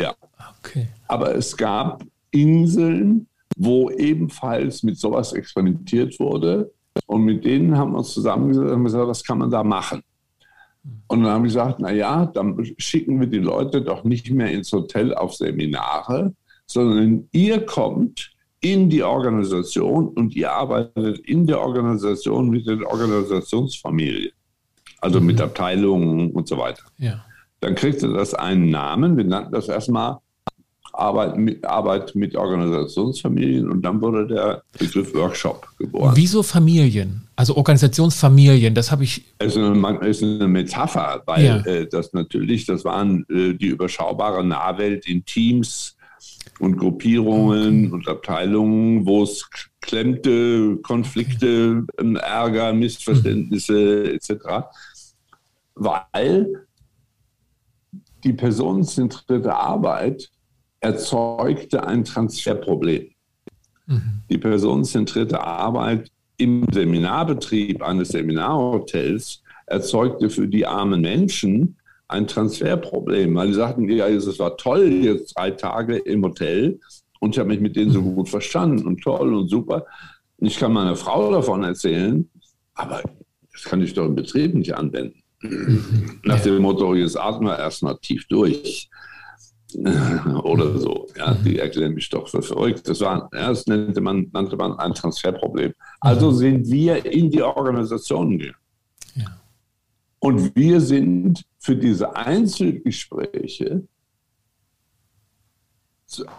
[0.00, 0.14] Ja.
[0.58, 0.88] Okay.
[1.08, 6.70] Aber es gab Inseln, wo ebenfalls mit sowas experimentiert wurde.
[7.06, 10.02] Und mit denen haben wir uns zusammengesetzt und gesagt, was kann man da machen?
[11.06, 14.72] Und dann habe ich gesagt, naja, dann schicken wir die Leute doch nicht mehr ins
[14.72, 16.34] Hotel auf Seminare,
[16.66, 24.32] sondern ihr kommt in die Organisation und ihr arbeitet in der Organisation mit den Organisationsfamilien,
[25.00, 25.26] also mhm.
[25.26, 26.84] mit Abteilungen und so weiter.
[26.98, 27.24] Ja.
[27.60, 30.18] Dann kriegt ihr das einen Namen, wir nannten das erstmal
[30.92, 36.12] Arbeit mit, Arbeit mit Organisationsfamilien und dann wurde der Begriff Workshop geboren.
[36.14, 37.26] Wieso Familien?
[37.34, 39.24] Also Organisationsfamilien, das habe ich.
[39.38, 41.56] Es ist eine, ist eine Metapher, weil ja.
[41.60, 45.96] äh, das natürlich, das waren äh, die überschaubare Nahwelt in Teams
[46.58, 47.94] und Gruppierungen okay.
[47.94, 49.48] und Abteilungen, wo es
[49.80, 52.18] klemmte, Konflikte, okay.
[52.20, 54.14] Ärger, Missverständnisse mhm.
[54.14, 54.34] etc.
[55.74, 56.66] Weil
[58.24, 60.30] die personenzentrierte Arbeit
[60.82, 63.08] erzeugte ein Transferproblem.
[63.86, 64.22] Mhm.
[64.28, 71.76] Die personenzentrierte Arbeit im Seminarbetrieb eines Seminarhotels erzeugte für die armen Menschen
[72.08, 76.78] ein Transferproblem, weil sie sagten, ja, es war toll, jetzt drei Tage im Hotel
[77.20, 79.86] und ich habe mich mit denen so gut verstanden und toll und super.
[80.38, 82.28] Ich kann meiner Frau davon erzählen,
[82.74, 83.02] aber
[83.52, 85.22] das kann ich doch im Betrieb nicht anwenden.
[85.40, 86.20] Mhm.
[86.24, 88.90] Nach dem Motto, jetzt atmen wir erstmal tief durch.
[90.44, 91.06] oder so.
[91.16, 92.88] Ja, die erklären mich doch für verrückt.
[92.88, 95.72] Das, war, ja, das nannte, man, nannte man ein Transferproblem.
[96.00, 96.34] Also mhm.
[96.36, 98.56] sind wir in die Organisationen gegangen.
[99.14, 99.40] Ja.
[100.18, 103.86] Und wir sind für diese Einzelgespräche,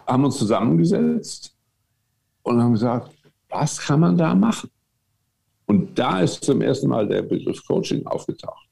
[0.05, 1.55] haben uns zusammengesetzt
[2.43, 3.11] und haben gesagt,
[3.49, 4.69] was kann man da machen?
[5.65, 8.62] Und da ist zum ersten Mal der Begriff Coaching aufgetaucht.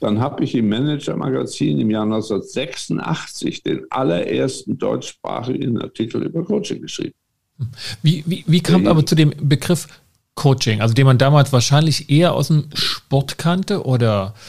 [0.00, 7.14] Dann habe ich im Manager-Magazin im Jahr 1986 den allerersten deutschsprachigen Artikel über Coaching geschrieben.
[8.02, 9.86] Wie, wie, wie kam aber zu dem Begriff
[10.34, 13.84] Coaching, also den man damals wahrscheinlich eher aus dem Sport kannte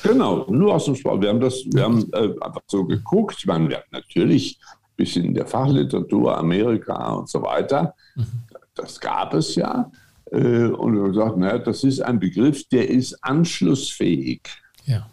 [0.03, 1.21] Genau, nur aus dem Sport.
[1.21, 3.35] Wir haben das, wir haben äh, einfach so geguckt.
[3.39, 7.93] Ich meine, wir haben natürlich ein bisschen in der Fachliteratur, Amerika und so weiter.
[8.15, 8.25] Mhm.
[8.73, 9.91] Das gab es ja.
[10.31, 14.41] Äh, und wir haben gesagt, naja, das ist ein Begriff, der ist anschlussfähig.
[14.85, 15.09] Ja.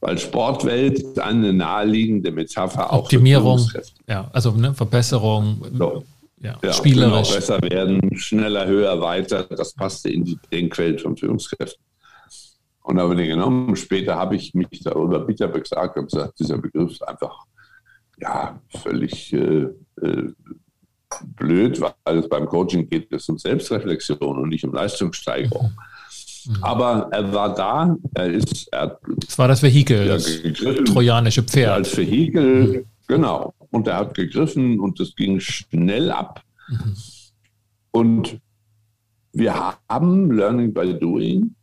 [0.00, 3.66] Weil Sportwelt ist eine naheliegende Metapher auch Optimierung,
[4.06, 6.04] ja, also ne, Verbesserung, so.
[6.40, 7.28] ja, ja, spielerisch.
[7.28, 11.82] Genau, besser werden, schneller, höher, weiter, das passte in die Denkwelt von Führungskräften.
[12.82, 13.74] Und habe den genommen.
[13.76, 17.46] Später habe ich mich darüber bitter beklagt und gesagt, dieser Begriff ist einfach
[18.20, 19.68] ja, völlig äh,
[20.02, 20.32] äh,
[21.36, 25.68] blöd, weil es beim Coaching geht es um Selbstreflexion und nicht um Leistungssteigerung.
[25.68, 25.93] Mhm.
[26.60, 28.68] Aber er war da, er ist.
[28.72, 30.26] Er das war das Vehikel, das
[30.84, 31.72] trojanische Pferd.
[31.72, 32.84] Als Vehikel, mhm.
[33.06, 33.54] genau.
[33.70, 36.42] Und er hat gegriffen und es ging schnell ab.
[36.68, 36.96] Mhm.
[37.90, 38.38] Und
[39.32, 39.54] wir
[39.88, 41.54] haben Learning by Doing,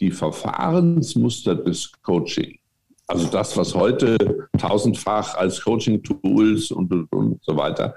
[0.00, 2.58] die Verfahrensmuster des Coaching.
[3.06, 7.94] Also das, was heute tausendfach als Coaching-Tools und, und, und so weiter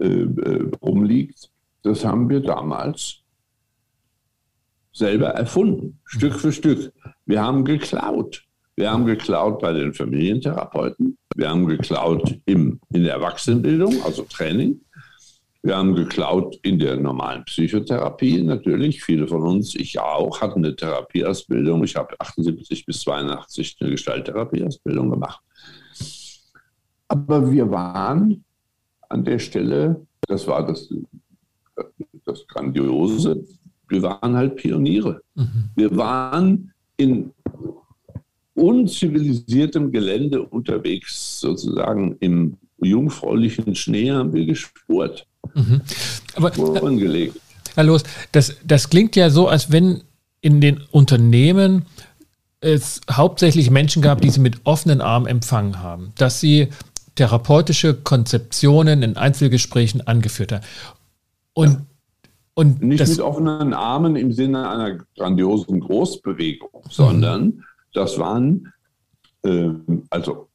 [0.00, 1.50] äh, äh, rumliegt,
[1.82, 3.19] das haben wir damals
[4.92, 6.92] selber erfunden, Stück für Stück.
[7.26, 8.44] Wir haben geklaut.
[8.76, 11.18] Wir haben geklaut bei den Familientherapeuten.
[11.36, 14.80] Wir haben geklaut im, in der Erwachsenenbildung, also Training.
[15.62, 19.04] Wir haben geklaut in der normalen Psychotherapie natürlich.
[19.04, 21.84] Viele von uns, ich auch, hatten eine Therapieausbildung.
[21.84, 25.40] Ich habe 78 bis 82 eine Gestalttherapieausbildung gemacht.
[27.08, 28.44] Aber wir waren
[29.10, 30.88] an der Stelle, das war das,
[32.24, 33.44] das Grandiose,
[33.90, 35.20] wir waren halt Pioniere.
[35.34, 35.70] Mhm.
[35.74, 37.32] Wir waren in
[38.54, 45.26] unzivilisiertem Gelände unterwegs, sozusagen im jungfräulichen Schnee haben wir gespurt.
[45.54, 45.80] Mhm.
[46.34, 47.36] Aber, Spuren gelegt.
[47.74, 50.02] Herr Los, das, das klingt ja so, als wenn
[50.40, 51.84] in den Unternehmen
[52.60, 56.68] es hauptsächlich Menschen gab, die sie mit offenen Armen empfangen haben, dass sie
[57.14, 60.64] therapeutische Konzeptionen in Einzelgesprächen angeführt haben.
[61.54, 61.86] Und ja.
[62.60, 67.64] Und nicht mit offenen Armen im Sinne einer grandiosen Großbewegung, sondern mhm.
[67.94, 68.70] das waren,
[69.42, 69.70] äh,
[70.10, 70.50] also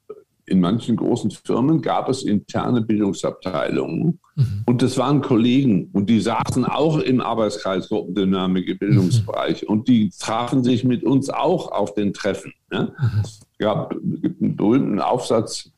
[0.46, 4.64] in manchen großen Firmen gab es interne Bildungsabteilungen mhm.
[4.68, 9.70] und das waren Kollegen und die saßen auch im Arbeitskreis Gruppendynamik im Bildungsbereich mhm.
[9.70, 12.54] und die trafen sich mit uns auch auf den Treffen.
[12.72, 12.94] Ne?
[13.00, 13.22] Mhm.
[13.24, 15.72] Es gab einen berühmten Aufsatz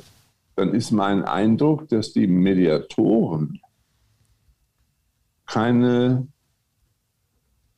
[0.56, 3.60] dann ist mein Eindruck, dass die Mediatoren
[5.46, 6.26] keine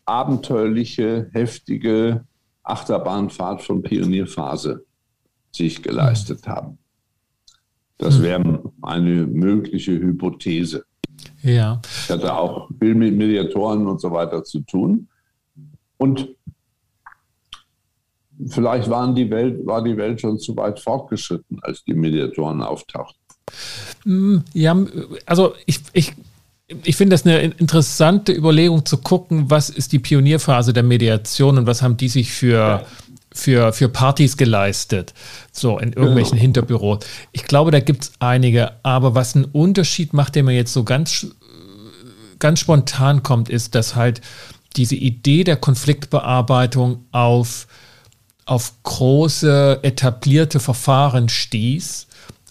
[0.05, 2.25] abenteuerliche, heftige
[2.62, 4.85] Achterbahnfahrt von Pionierphase
[5.51, 6.79] sich geleistet haben.
[7.99, 8.23] Das hm.
[8.23, 10.85] wäre eine mögliche Hypothese.
[11.43, 11.81] Ja.
[12.05, 15.09] Ich hatte auch viel mit Mediatoren und so weiter zu tun.
[15.99, 16.29] Und
[18.49, 23.21] vielleicht waren die Welt, war die Welt schon zu weit fortgeschritten, als die Mediatoren auftauchten.
[24.05, 24.77] Hm, ja,
[25.27, 26.15] also ich, ich
[26.85, 31.66] ich finde das eine interessante Überlegung zu gucken, was ist die Pionierphase der Mediation und
[31.66, 32.85] was haben die sich für,
[33.32, 35.14] für, für Partys geleistet,
[35.50, 36.42] so in irgendwelchen genau.
[36.42, 37.04] Hinterbüros.
[37.32, 40.85] Ich glaube, da gibt es einige, aber was einen Unterschied macht, der mir jetzt so
[40.85, 41.26] ganz,
[42.38, 44.20] ganz spontan kommt, ist, dass halt
[44.76, 47.66] diese Idee der Konfliktbearbeitung auf,
[48.46, 52.08] auf große etablierte Verfahren stieß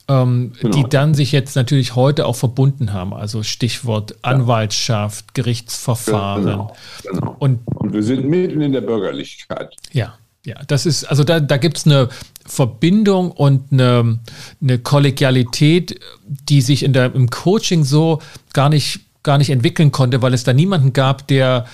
[0.07, 0.75] ähm, genau.
[0.75, 3.13] die dann sich jetzt natürlich heute auch verbunden haben.
[3.13, 6.43] Also Stichwort Anwaltschaft, Gerichtsverfahren.
[6.43, 7.35] Genau, genau.
[7.39, 9.75] Und, und wir sind mitten in der Bürgerlichkeit.
[9.91, 10.15] Ja.
[10.43, 12.09] Ja, das ist, also da, da gibt es eine
[12.47, 14.17] Verbindung und eine,
[14.59, 20.23] eine Kollegialität, die sich in der, im Coaching so gar nicht, gar nicht entwickeln konnte,
[20.23, 21.67] weil es da niemanden gab, der,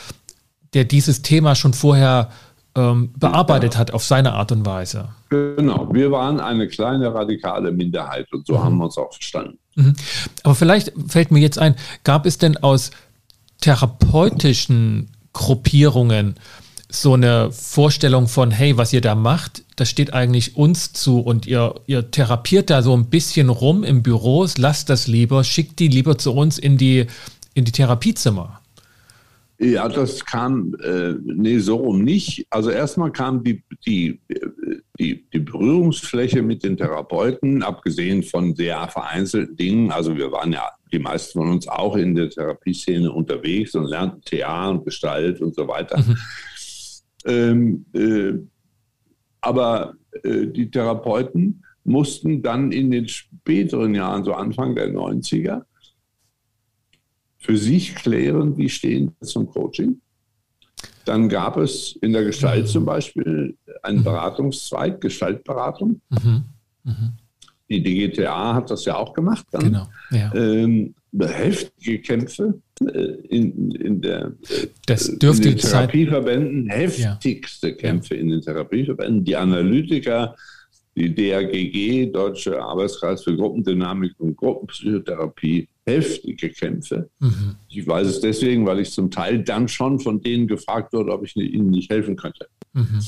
[0.74, 2.30] der dieses Thema schon vorher
[2.78, 3.80] ähm, bearbeitet ja.
[3.80, 5.10] hat auf seine Art und Weise.
[5.30, 8.64] Genau, wir waren eine kleine radikale Minderheit und so mhm.
[8.64, 9.58] haben wir uns auch verstanden.
[9.76, 9.96] Mhm.
[10.44, 12.92] Aber vielleicht fällt mir jetzt ein, gab es denn aus
[13.60, 16.36] therapeutischen Gruppierungen
[16.90, 21.46] so eine Vorstellung von, hey, was ihr da macht, das steht eigentlich uns zu und
[21.46, 25.90] ihr, ihr therapiert da so ein bisschen rum im Büros, lasst das lieber, schickt die
[25.90, 27.08] lieber zu uns in die,
[27.54, 28.57] in die Therapiezimmer.
[29.60, 32.46] Ja, das kam, äh, nee, so rum nicht.
[32.52, 34.22] Also erstmal kam die, die,
[35.00, 39.92] die, die Berührungsfläche mit den Therapeuten, abgesehen von sehr vereinzelten Dingen.
[39.92, 44.22] Also wir waren ja die meisten von uns auch in der Therapieszene unterwegs und lernten
[44.22, 45.98] Theater und Gestalt und so weiter.
[45.98, 46.18] Mhm.
[47.26, 48.34] Ähm, äh,
[49.42, 55.64] aber äh, die Therapeuten mussten dann in den späteren Jahren, so Anfang der 90er,
[57.38, 60.02] für sich klären, wie stehen sie zum Coaching.
[61.06, 62.68] Dann gab es in der Gestalt mhm.
[62.68, 64.04] zum Beispiel einen.
[64.04, 66.02] Beratungszweig, Gestaltberatung.
[66.10, 66.44] Mhm.
[66.84, 67.12] Mhm.
[67.70, 69.46] Die DGTA hat das ja auch gemacht.
[69.52, 69.64] Dann.
[69.64, 69.88] Genau.
[70.12, 70.34] Ja.
[70.34, 72.88] Ähm, heftige Kämpfe äh,
[73.30, 77.76] in, in, der, äh, das dürfte in den Therapieverbänden, heftigste ja.
[77.76, 79.24] Kämpfe in den Therapieverbänden.
[79.24, 80.36] Die Analytiker,
[80.98, 87.10] die DAGG, Deutsche Arbeitskreis für Gruppendynamik und Gruppenpsychotherapie, heftige Kämpfe.
[87.20, 87.56] Mhm.
[87.70, 91.24] Ich weiß es deswegen, weil ich zum Teil dann schon von denen gefragt wurde, ob
[91.24, 92.48] ich ihnen nicht helfen könnte.
[92.74, 93.00] Mhm.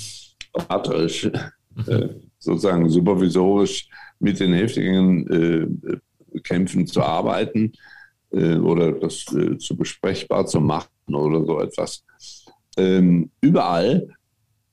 [0.54, 1.84] Beraterisch, mhm.
[1.88, 7.72] äh, sozusagen supervisorisch mit den heftigen äh, Kämpfen zu arbeiten
[8.32, 12.06] äh, oder das äh, zu besprechbar zu machen oder so etwas.
[12.78, 14.08] Ähm, überall.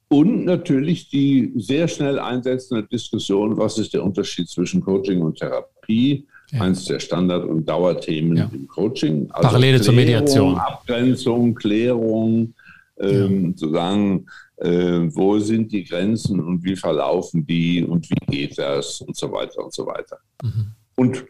[0.09, 6.27] Und natürlich die sehr schnell einsetzende Diskussion, was ist der Unterschied zwischen Coaching und Therapie?
[6.53, 6.61] Ja.
[6.61, 8.51] Eines der Standard- und Dauerthemen ja.
[8.53, 9.29] im Coaching.
[9.31, 10.57] Also Parallele Klärung, zur Mediation.
[10.57, 12.55] Abgrenzung, Klärung,
[13.01, 13.57] ähm, ja.
[13.57, 14.27] zu sagen,
[14.59, 19.31] äh, wo sind die Grenzen und wie verlaufen die und wie geht das und so
[19.33, 20.19] weiter und so weiter.
[20.43, 20.67] Mhm.
[20.95, 21.25] Und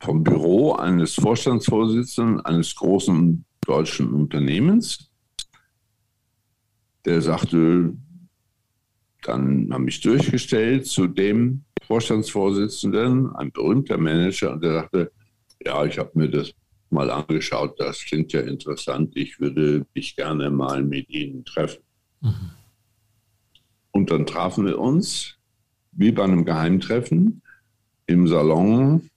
[0.00, 5.10] vom Büro eines Vorstandsvorsitzenden eines großen deutschen Unternehmens,
[7.04, 7.94] der sagte,
[9.22, 15.12] dann haben mich durchgestellt zu dem Vorstandsvorsitzenden, ein berühmter Manager, und der sagte,
[15.64, 16.52] ja, ich habe mir das
[16.90, 21.82] mal angeschaut, das klingt ja interessant, ich würde mich gerne mal mit Ihnen treffen.
[22.20, 22.50] Mhm.
[23.92, 25.36] Und dann trafen wir uns,
[25.92, 27.42] wie bei einem Geheimtreffen,
[28.06, 29.08] im Salon,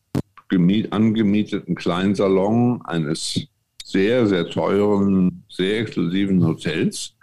[0.91, 3.47] angemieteten kleinen Salon eines
[3.83, 7.15] sehr, sehr teuren, sehr exklusiven Hotels.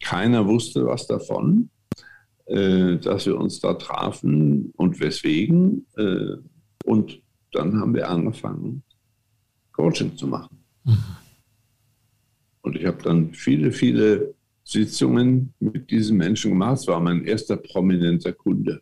[0.00, 1.68] Keiner wusste was davon,
[2.46, 5.86] äh, dass wir uns da trafen und weswegen.
[5.96, 6.36] Äh,
[6.84, 7.20] und
[7.52, 8.82] dann haben wir angefangen,
[9.74, 10.58] Coaching zu machen.
[10.84, 10.98] Mhm.
[12.62, 14.34] Und ich habe dann viele, viele
[14.64, 16.78] Sitzungen mit diesen Menschen gemacht.
[16.78, 18.80] Es war mein erster prominenter Kunde.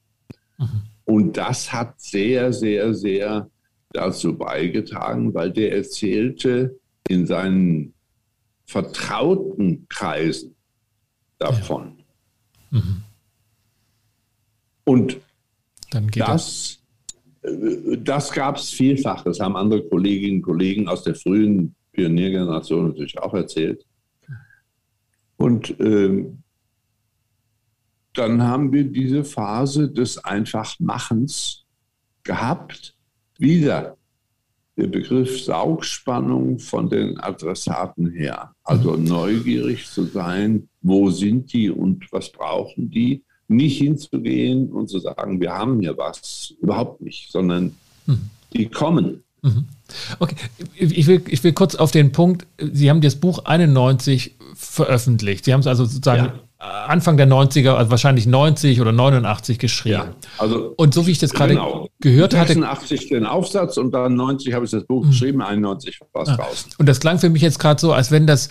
[0.58, 0.82] Mhm.
[1.04, 3.50] Und das hat sehr, sehr, sehr
[3.92, 6.78] dazu beigetragen, weil der erzählte
[7.08, 7.94] in seinen
[8.64, 10.54] vertrauten Kreisen
[11.38, 11.98] davon.
[12.70, 12.78] Ja.
[12.78, 13.02] Mhm.
[14.84, 15.16] Und
[16.14, 16.78] das
[17.42, 19.24] das gab es vielfach.
[19.24, 23.84] Das haben andere Kolleginnen und Kollegen aus der frühen Pioniergeneration natürlich auch erzählt.
[25.36, 26.42] Und ähm,
[28.14, 31.64] dann haben wir diese Phase des Einfachmachens
[32.22, 32.94] gehabt.
[33.38, 33.96] Wieder
[34.76, 38.52] der Begriff Saugspannung von den Adressaten her.
[38.62, 43.24] Also neugierig zu sein, wo sind die und was brauchen die
[43.56, 47.76] nicht hinzugehen und zu sagen, wir haben hier was, überhaupt nicht, sondern
[48.06, 48.30] mhm.
[48.52, 49.22] die kommen.
[49.42, 49.64] Mhm.
[50.18, 50.36] Okay,
[50.74, 55.44] ich will, ich will kurz auf den Punkt, Sie haben das Buch 91 veröffentlicht.
[55.44, 56.32] Sie haben es also sozusagen ja.
[56.86, 59.94] Anfang der 90er, also wahrscheinlich 90 oder 89 geschrieben.
[59.94, 61.88] Ja, also und so wie ich das gerade genau.
[62.00, 62.54] gehört 86 hatte.
[62.54, 65.10] 86 den Aufsatz und dann 90 habe ich das Buch mhm.
[65.10, 66.36] geschrieben, 91 war es ja.
[66.36, 66.72] draußen.
[66.78, 68.48] Und das klang für mich jetzt gerade so, als wenn das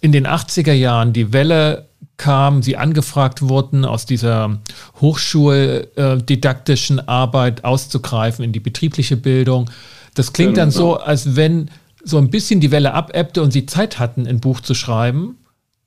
[0.00, 1.87] in den 80er Jahren die Welle
[2.18, 4.58] kam, sie angefragt wurden, aus dieser
[5.00, 9.70] hochschuldidaktischen Arbeit auszugreifen in die betriebliche Bildung.
[10.14, 10.64] Das klingt genau.
[10.64, 11.70] dann so, als wenn
[12.04, 15.36] so ein bisschen die Welle abebbte und sie Zeit hatten, ein Buch zu schreiben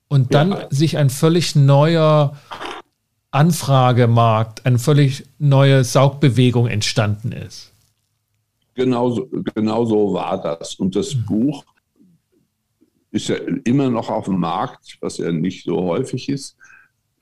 [0.08, 0.66] und dann ja.
[0.70, 2.36] sich ein völlig neuer
[3.30, 7.72] Anfragemarkt, eine völlig neue Saugbewegung entstanden ist.
[8.74, 10.76] Genauso, genau so war das.
[10.76, 11.26] Und das mhm.
[11.26, 11.64] Buch
[13.12, 16.56] ist ja immer noch auf dem Markt, was ja nicht so häufig ist.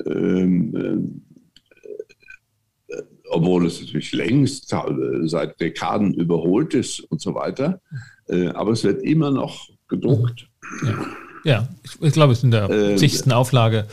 [0.07, 1.23] Ähm,
[2.89, 4.79] äh, obwohl es natürlich längst äh,
[5.25, 7.81] seit Dekaden überholt ist und so weiter.
[8.29, 10.49] Äh, aber es wird immer noch gedruckt.
[10.85, 11.07] Ja,
[11.45, 11.69] ja.
[11.83, 13.33] ich, ich glaube, es ist in der äh, 60.
[13.33, 13.87] Auflage.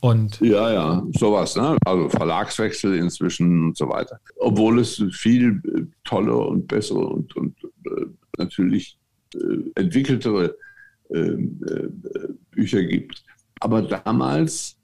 [0.00, 1.76] Und ja, ja, sowas, ne?
[1.84, 4.20] Also Verlagswechsel inzwischen und so weiter.
[4.36, 8.96] Obwohl es viel äh, tolle und bessere und, und äh, natürlich
[9.74, 10.54] entwickeltere
[11.08, 13.24] Bücher gibt.
[13.60, 14.76] Aber damals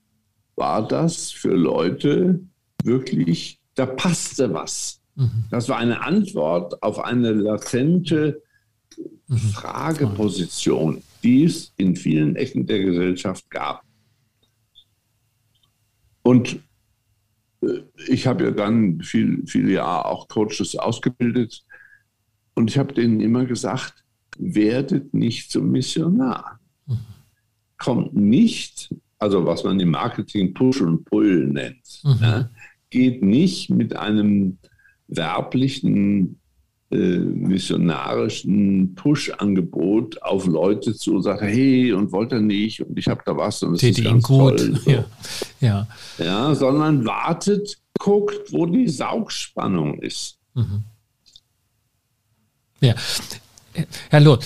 [0.56, 2.40] war das für Leute
[2.82, 5.00] wirklich, da passte was.
[5.16, 5.44] Mhm.
[5.50, 8.42] Das war eine Antwort auf eine latente
[9.26, 9.36] mhm.
[9.36, 13.82] Frageposition, die es in vielen Ecken der Gesellschaft gab.
[16.22, 16.60] Und
[17.62, 21.64] äh, ich habe ja dann viel, viele Jahre auch Coaches ausgebildet
[22.54, 24.03] und ich habe denen immer gesagt,
[24.38, 26.58] werdet nicht zum Missionar.
[27.78, 32.18] Kommt nicht, also was man im Marketing Push und Pull nennt, mhm.
[32.20, 32.50] ja,
[32.90, 34.58] geht nicht mit einem
[35.08, 36.38] werblichen,
[36.90, 43.08] äh, missionarischen Push-Angebot auf Leute zu und sagt, hey, und wollt ihr nicht und ich
[43.08, 44.58] habe da was und es ist ganz gut.
[44.58, 44.76] toll.
[44.76, 44.90] So.
[44.90, 45.04] Ja.
[45.60, 45.88] ja.
[46.18, 46.54] Ja.
[46.54, 50.38] sondern wartet, guckt, wo die Saugspannung ist.
[50.54, 50.84] Mhm.
[52.80, 52.94] Ja,
[54.10, 54.44] Herr Loth,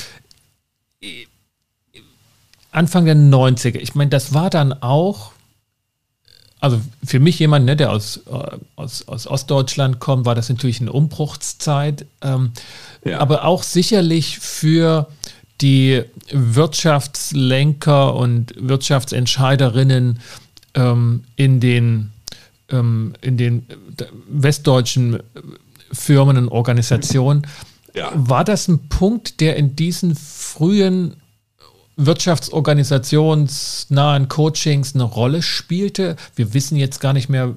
[2.70, 5.32] Anfang der 90er, ich meine, das war dann auch,
[6.60, 10.80] also für mich jemand, ne, der aus, äh, aus, aus Ostdeutschland kommt, war das natürlich
[10.80, 12.52] eine Umbruchszeit, ähm,
[13.04, 13.20] ja.
[13.20, 15.08] aber auch sicherlich für
[15.60, 20.20] die Wirtschaftslenker und Wirtschaftsentscheiderinnen
[20.74, 22.10] ähm, in den,
[22.70, 23.66] ähm, in den
[24.28, 25.20] westdeutschen
[25.90, 27.46] Firmen und Organisationen.
[27.99, 28.12] Ja.
[28.14, 31.16] War das ein Punkt, der in diesen frühen
[31.96, 36.16] wirtschaftsorganisationsnahen Coachings eine Rolle spielte?
[36.36, 37.57] Wir wissen jetzt gar nicht mehr,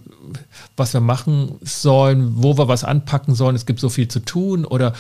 [0.76, 3.56] was wir machen sollen, wo wir was anpacken sollen.
[3.56, 4.94] Es gibt so viel zu tun oder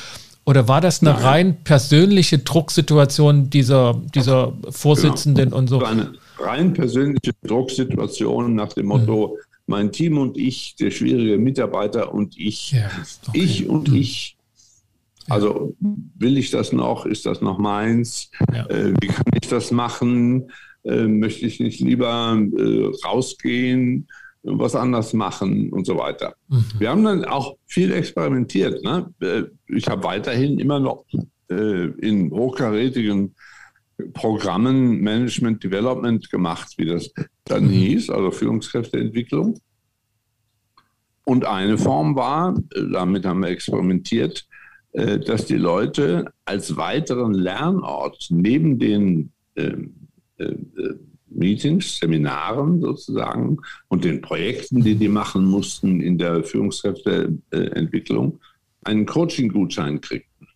[0.44, 1.24] oder war das eine Nein.
[1.24, 5.58] rein persönliche Drucksituation dieser, dieser Vorsitzenden genau.
[5.58, 5.84] und so?
[5.84, 9.42] Eine rein persönliche Drucksituation nach dem Motto, mhm.
[9.68, 12.90] mein Team und ich, der schwierige Mitarbeiter und ich, ja,
[13.28, 13.40] okay.
[13.40, 13.96] ich und mhm.
[13.96, 14.36] ich.
[15.30, 17.06] Also will ich das noch?
[17.06, 18.32] Ist das noch meins?
[18.54, 18.66] Ja.
[18.68, 20.52] Äh, wie kann ich das machen?
[20.84, 24.08] Äh, möchte ich nicht lieber äh, rausgehen,
[24.44, 26.36] was anders machen und so weiter.
[26.48, 26.66] Mhm.
[26.80, 28.84] Wir haben dann auch viel experimentiert.
[28.84, 29.14] Ne?
[29.22, 31.06] Äh, ich habe weiterhin immer noch
[31.50, 33.36] äh, in hochkarätigen
[34.14, 37.12] Programmen Management Development gemacht, wie das
[37.46, 37.70] dann mhm.
[37.70, 39.60] hieß, also Führungskräfteentwicklung.
[41.24, 44.48] Und eine Form war, äh, damit haben wir experimentiert,
[44.94, 49.94] dass die Leute als weiteren Lernort neben den ähm,
[50.42, 51.00] äh, äh,
[51.34, 58.40] Meetings, Seminaren sozusagen und den Projekten, die die machen mussten in der Führungskräfteentwicklung,
[58.84, 60.48] einen Coaching-Gutschein kriegten.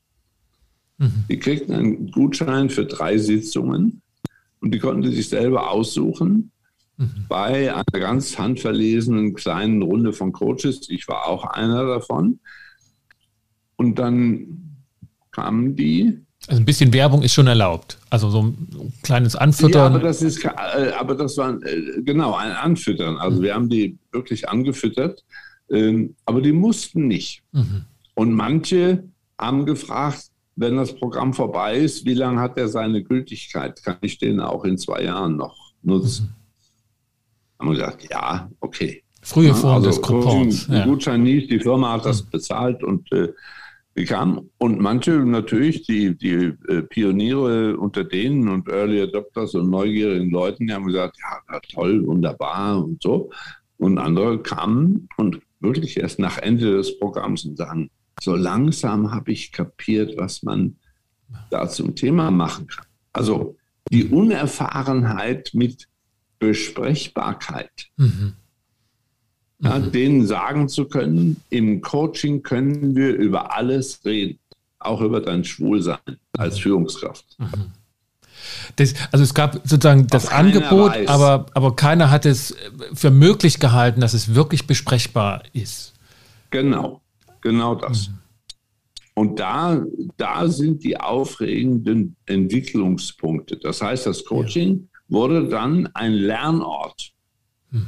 [0.97, 1.23] Mhm.
[1.29, 4.01] Die kriegten einen Gutschein für drei Sitzungen
[4.59, 6.51] und die konnten sich selber aussuchen
[6.97, 7.25] mhm.
[7.29, 10.89] bei einer ganz handverlesenen kleinen Runde von Coaches.
[10.89, 12.39] Ich war auch einer davon.
[13.77, 14.65] Und dann
[15.31, 16.19] kamen die.
[16.47, 17.97] Also ein bisschen Werbung ist schon erlaubt.
[18.09, 19.93] Also so ein kleines Anfüttern.
[19.93, 23.17] Ja, aber das ist, äh, aber das war äh, genau ein Anfüttern.
[23.17, 25.23] Also wir haben die wirklich angefüttert,
[25.69, 27.41] ähm, aber die mussten nicht.
[27.51, 27.85] Mhm.
[28.13, 29.03] Und manche
[29.39, 33.83] haben gefragt, wenn das Programm vorbei ist, wie lange hat er seine Gültigkeit?
[33.83, 36.33] Kann ich den auch in zwei Jahren noch nutzen?
[37.57, 37.59] Mhm.
[37.59, 39.03] Haben wir gesagt, ja, okay.
[39.21, 40.67] Frühe Form also des Coupons.
[40.67, 40.85] Ja.
[40.85, 42.29] Gutschein nicht, die Firma hat das mhm.
[42.29, 43.29] bezahlt und äh,
[44.03, 44.49] kam.
[44.57, 50.67] Und manche natürlich, die, die äh, Pioniere unter denen und Early Adopters und neugierigen Leuten,
[50.67, 53.31] die haben gesagt, ja, toll, wunderbar und so.
[53.77, 57.89] Und andere kamen und wirklich erst nach Ende des Programms und sagen,
[58.21, 60.75] so langsam habe ich kapiert, was man
[61.49, 62.85] da zum Thema machen kann.
[63.13, 63.55] Also
[63.91, 65.87] die Unerfahrenheit mit
[66.39, 67.87] Besprechbarkeit.
[67.97, 68.33] Mhm.
[69.65, 69.91] Ja, mhm.
[69.91, 74.39] denen sagen zu können, im Coaching können wir über alles reden,
[74.79, 75.97] auch über dein Schwulsein
[76.37, 76.61] als mhm.
[76.61, 77.25] Führungskraft.
[77.39, 77.71] Mhm.
[78.75, 82.55] Das, also es gab sozusagen das Angebot, aber, aber keiner hat es
[82.93, 85.93] für möglich gehalten, dass es wirklich besprechbar ist.
[86.51, 87.01] Genau,
[87.41, 88.09] genau das.
[88.09, 88.19] Mhm.
[89.15, 89.81] Und da,
[90.17, 93.57] da sind die aufregenden Entwicklungspunkte.
[93.57, 94.99] Das heißt, das Coaching ja.
[95.07, 97.13] wurde dann ein Lernort.
[97.71, 97.85] Hm.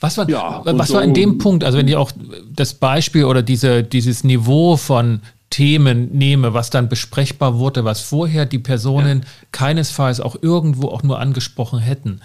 [0.00, 2.12] Was war, ja, was so, war in dem Punkt, also wenn ich auch
[2.54, 5.20] das Beispiel oder diese, dieses Niveau von
[5.52, 9.26] Themen nehme, was dann besprechbar wurde, was vorher die Personen ja.
[9.52, 12.20] keinesfalls auch irgendwo auch nur angesprochen hätten.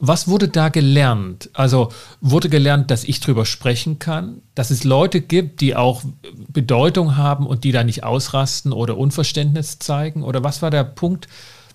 [0.00, 1.50] Was wurde da gelernt?
[1.54, 1.88] Also
[2.20, 6.02] wurde gelernt, dass ich drüber sprechen kann, dass es Leute gibt, die auch
[6.48, 10.22] Bedeutung haben und die da nicht ausrasten oder Unverständnis zeigen?
[10.22, 11.26] Oder was war der Punkt,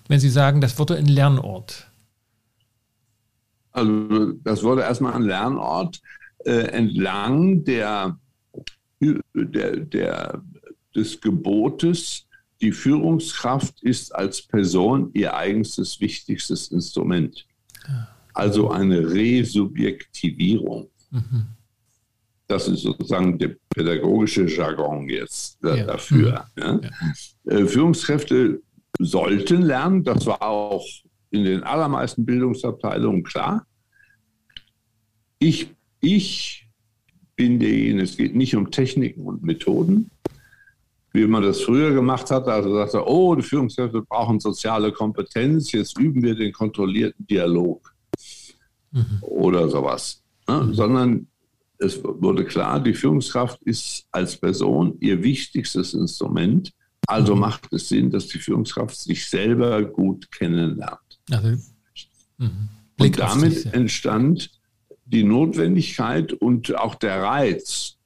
[0.08, 1.86] wenn Sie sagen, das wurde ein Lernort?
[3.74, 6.00] Also das wurde erstmal ein Lernort
[6.44, 8.18] äh, entlang der,
[9.00, 10.42] der, der,
[10.94, 12.26] des Gebotes,
[12.60, 17.46] die Führungskraft ist als Person ihr eigenstes wichtigstes Instrument.
[18.32, 20.88] Also eine Resubjektivierung.
[21.10, 21.46] Mhm.
[22.46, 25.84] Das ist sozusagen der pädagogische Jargon jetzt ja.
[25.84, 26.46] dafür.
[26.56, 26.80] Ja.
[26.80, 27.52] Ja.
[27.52, 28.62] Äh, Führungskräfte
[29.00, 30.86] sollten lernen, das war auch
[31.34, 33.66] in den allermeisten Bildungsabteilungen klar.
[35.38, 35.68] Ich,
[36.00, 36.68] ich
[37.36, 40.10] bin derjenige, es geht nicht um Techniken und Methoden,
[41.12, 45.98] wie man das früher gemacht hat, also sagte, oh, die Führungskräfte brauchen soziale Kompetenz, jetzt
[45.98, 47.94] üben wir den kontrollierten Dialog
[48.92, 49.18] mhm.
[49.20, 50.22] oder sowas.
[50.48, 50.60] Ne?
[50.60, 50.74] Mhm.
[50.74, 51.26] Sondern
[51.78, 56.72] es wurde klar, die Führungskraft ist als Person ihr wichtigstes Instrument.
[57.06, 57.40] Also mhm.
[57.40, 60.98] macht es Sinn, dass die Führungskraft sich selber gut kennenlernt.
[61.30, 61.48] Also,
[62.38, 62.68] mhm.
[62.98, 63.70] und damit sich, ja.
[63.72, 64.50] entstand
[65.06, 67.96] die Notwendigkeit und auch der Reiz,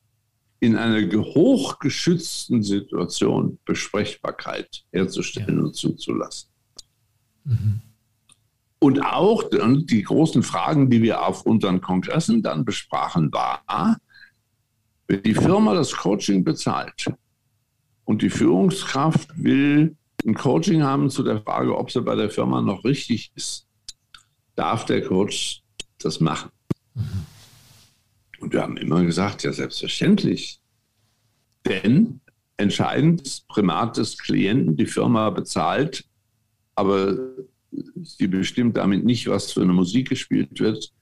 [0.60, 5.64] in einer hochgeschützten Situation Besprechbarkeit herzustellen ja.
[5.64, 6.50] und zuzulassen.
[7.44, 7.80] Mhm.
[8.80, 13.98] Und auch die großen Fragen, die wir auf unseren Kongressen dann besprachen, war,
[15.08, 17.06] wenn die Firma das Coaching bezahlt
[18.04, 19.96] und die Führungskraft will
[20.26, 23.66] ein Coaching haben zu der Frage, ob sie bei der Firma noch richtig ist,
[24.56, 25.62] darf der Coach
[25.98, 26.50] das machen.
[26.94, 27.26] Mhm.
[28.40, 30.60] Und wir haben immer gesagt, ja, selbstverständlich.
[31.66, 32.20] Denn
[32.56, 36.04] entscheidend Primat des Klienten, die Firma bezahlt,
[36.74, 37.16] aber
[38.02, 40.92] sie bestimmt damit nicht, was für eine Musik gespielt wird,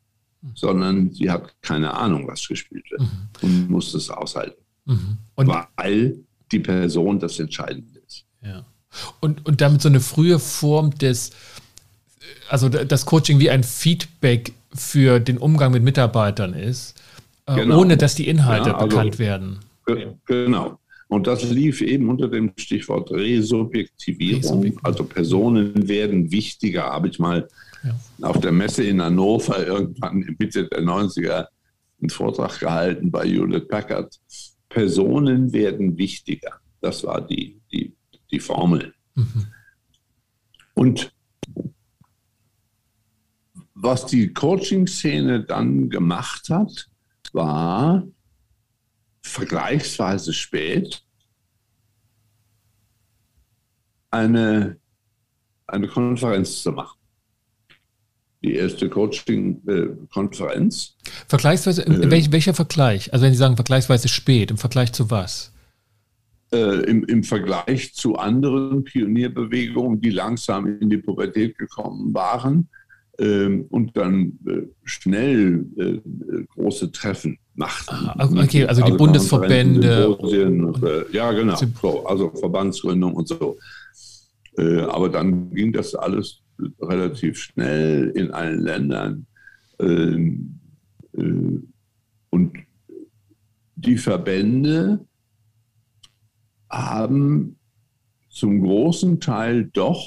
[0.55, 3.29] sondern sie hat keine Ahnung, was gespielt wird mhm.
[3.43, 4.62] und muss es aushalten.
[4.85, 5.19] Mhm.
[5.35, 6.19] Und weil
[6.51, 8.25] die Person das Entscheidende ist.
[8.43, 8.64] Ja.
[9.21, 11.31] Und, und damit so eine frühe Form des,
[12.49, 16.95] also das Coaching wie ein Feedback für den Umgang mit Mitarbeitern ist,
[17.47, 17.81] äh, genau.
[17.81, 19.61] ohne dass die Inhalte ja, also, bekannt werden.
[20.27, 20.79] Genau.
[21.09, 24.43] Und das lief eben unter dem Stichwort Resubjektivierung.
[24.43, 24.85] Resubjektivierung.
[24.85, 27.49] Also Personen werden wichtiger, habe ich mal
[27.85, 28.29] ja.
[28.29, 31.47] auf der Messe in Hannover irgendwann in Mitte der 90er
[32.01, 34.19] einen Vortrag gehalten bei Hewlett Packard.
[34.69, 36.55] Personen werden wichtiger.
[36.81, 37.95] Das war die, die,
[38.31, 38.95] die Formel.
[39.14, 39.47] Mhm.
[40.74, 41.12] Und
[43.74, 46.89] was die Coaching-Szene dann gemacht hat,
[47.33, 48.07] war
[49.22, 51.03] vergleichsweise spät
[54.11, 54.79] eine,
[55.66, 56.99] eine Konferenz zu machen.
[58.43, 60.97] Die erste Coaching-Konferenz.
[61.27, 63.12] Vergleichsweise, äh, welch, welcher Vergleich?
[63.12, 65.53] Also wenn Sie sagen vergleichsweise spät, im Vergleich zu was?
[66.57, 72.69] Äh, im, Im Vergleich zu anderen Pionierbewegungen, die langsam in die Pubertät gekommen waren,
[73.19, 77.95] ähm, und dann äh, schnell äh, große Treffen machten.
[77.95, 80.09] Ah, okay, also die also Bundesverbände.
[80.09, 81.57] Und, äh, ja, genau.
[81.57, 83.59] So, also Verbandsgründung und so.
[84.89, 86.41] aber dann ging das alles
[86.81, 89.27] relativ schnell in allen Ländern.
[89.79, 90.59] Ähm,
[92.31, 92.53] und
[93.75, 95.07] die Verbände
[96.71, 97.57] haben
[98.29, 100.05] zum großen Teil doch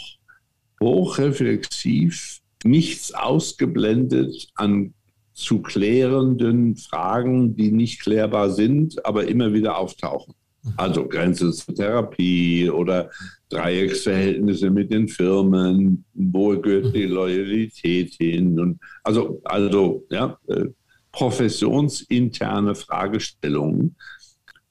[0.81, 4.93] hochreflexiv nichts ausgeblendet an
[5.33, 10.33] zu klärenden Fragen, die nicht klärbar sind, aber immer wieder auftauchen.
[10.75, 13.09] Also Grenze zur Therapie oder
[13.47, 18.59] Dreiecksverhältnisse mit den Firmen, wo gehört die Loyalität hin?
[18.59, 20.65] Und also, also ja, äh,
[21.13, 23.95] professionsinterne Fragestellungen,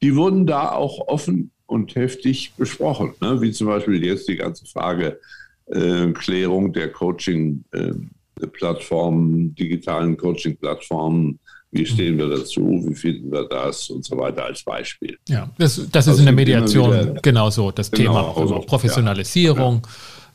[0.03, 3.15] die wurden da auch offen und heftig besprochen.
[3.21, 3.41] Ne?
[3.41, 5.21] Wie zum Beispiel jetzt die ganze Frage
[5.67, 11.39] äh, Klärung der Coaching-Plattformen, äh, digitalen Coaching-Plattformen.
[11.71, 12.83] Wie stehen wir dazu?
[12.89, 13.91] Wie finden wir das?
[13.91, 15.19] Und so weiter als Beispiel.
[15.29, 18.35] Ja, das, das ist also in der Mediation wieder, genauso das genau, Thema.
[18.35, 19.87] Also Professionalisierung,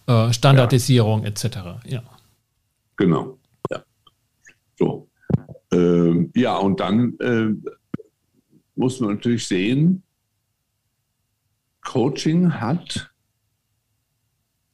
[0.07, 0.27] ja.
[0.27, 1.29] äh, Standardisierung ja.
[1.29, 1.45] etc.
[1.87, 2.03] Ja.
[2.95, 3.39] Genau.
[3.71, 3.83] Ja.
[4.77, 5.07] So.
[5.71, 7.47] Äh, ja, und dann äh,
[8.75, 10.03] muss man natürlich sehen,
[11.83, 13.11] Coaching hat,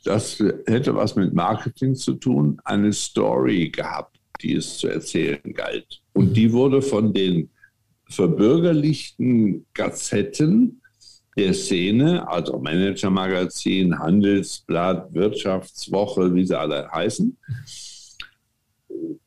[0.03, 6.01] das hätte was mit Marketing zu tun, eine Story gehabt, die es zu erzählen galt.
[6.13, 7.49] Und die wurde von den
[8.05, 10.81] verbürgerlichten Gazetten
[11.37, 17.37] der Szene, also Manager-Magazin, Handelsblatt, Wirtschaftswoche, wie sie alle heißen,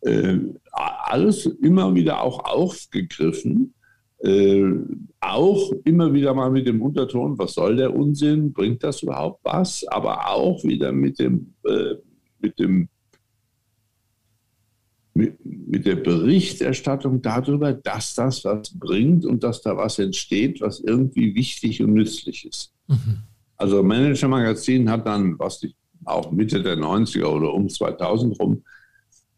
[0.01, 0.39] äh,
[0.72, 3.74] alles immer wieder auch aufgegriffen
[4.22, 4.72] äh,
[5.20, 9.84] auch immer wieder mal mit dem Unterton, was soll der Unsinn, bringt das überhaupt was?
[9.88, 11.94] Aber auch wieder mit dem, äh,
[12.40, 12.88] mit dem
[15.14, 20.80] mit, mit, der Berichterstattung darüber, dass das was bringt und dass da was entsteht, was
[20.80, 22.72] irgendwie wichtig und nützlich ist.
[22.88, 23.18] Mhm.
[23.56, 28.62] Also Manager Magazin hat dann, was die, auch Mitte der 90er oder um 2000 rum,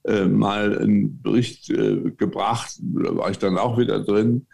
[0.05, 4.47] äh, mal einen Bericht äh, gebracht, da war ich dann auch wieder drin,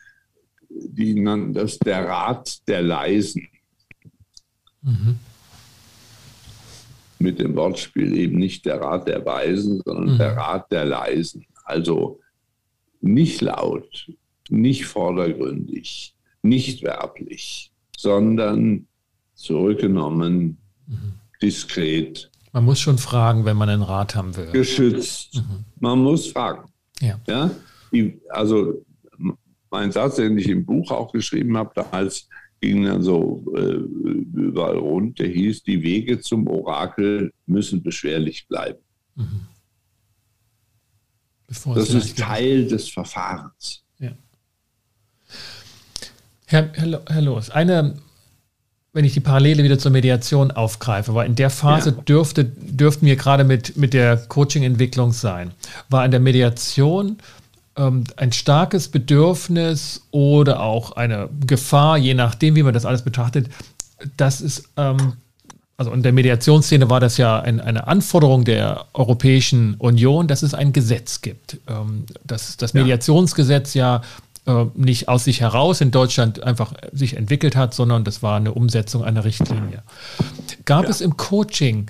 [0.71, 3.49] die nannten das der Rat der Leisen.
[4.83, 5.19] Mhm.
[7.19, 10.19] Mit dem Wortspiel eben nicht der Rat der Weisen, sondern mhm.
[10.19, 11.45] der Rat der Leisen.
[11.65, 12.21] Also
[13.01, 14.11] nicht laut,
[14.49, 18.87] nicht vordergründig, nicht werblich, sondern
[19.35, 21.13] zurückgenommen, mhm.
[21.43, 22.31] diskret.
[22.53, 24.51] Man muss schon fragen, wenn man einen Rat haben will.
[24.51, 25.37] Geschützt.
[25.37, 25.65] Mhm.
[25.79, 26.71] Man muss fragen.
[27.01, 27.21] Ja.
[27.27, 27.51] ja?
[27.93, 28.85] Die, also
[29.71, 32.29] mein Satz, den ich im Buch auch geschrieben habe, damals
[32.61, 38.79] ging dann so äh, überall rund, der hieß, die Wege zum Orakel müssen beschwerlich bleiben.
[39.15, 39.47] Mhm.
[41.49, 43.83] das ist Teil des Verfahrens.
[43.99, 44.13] Ja.
[46.47, 47.97] Herr, Herr, Herr Loos, eine,
[48.93, 52.03] wenn ich die Parallele wieder zur Mediation aufgreife, weil in der Phase ja.
[52.03, 55.53] dürfte, dürften wir gerade mit, mit der Coaching-Entwicklung sein,
[55.89, 57.17] war in der Mediation
[57.75, 63.49] ein starkes Bedürfnis oder auch eine Gefahr, je nachdem, wie man das alles betrachtet,
[64.17, 65.15] dass es, ähm,
[65.77, 70.53] also in der Mediationsszene war das ja ein, eine Anforderung der Europäischen Union, dass es
[70.53, 71.59] ein Gesetz gibt.
[71.69, 74.03] Ähm, dass das Mediationsgesetz ja
[74.47, 78.53] äh, nicht aus sich heraus in Deutschland einfach sich entwickelt hat, sondern das war eine
[78.53, 79.83] Umsetzung einer Richtlinie.
[80.65, 80.91] Gab ja.
[80.91, 81.87] es im Coaching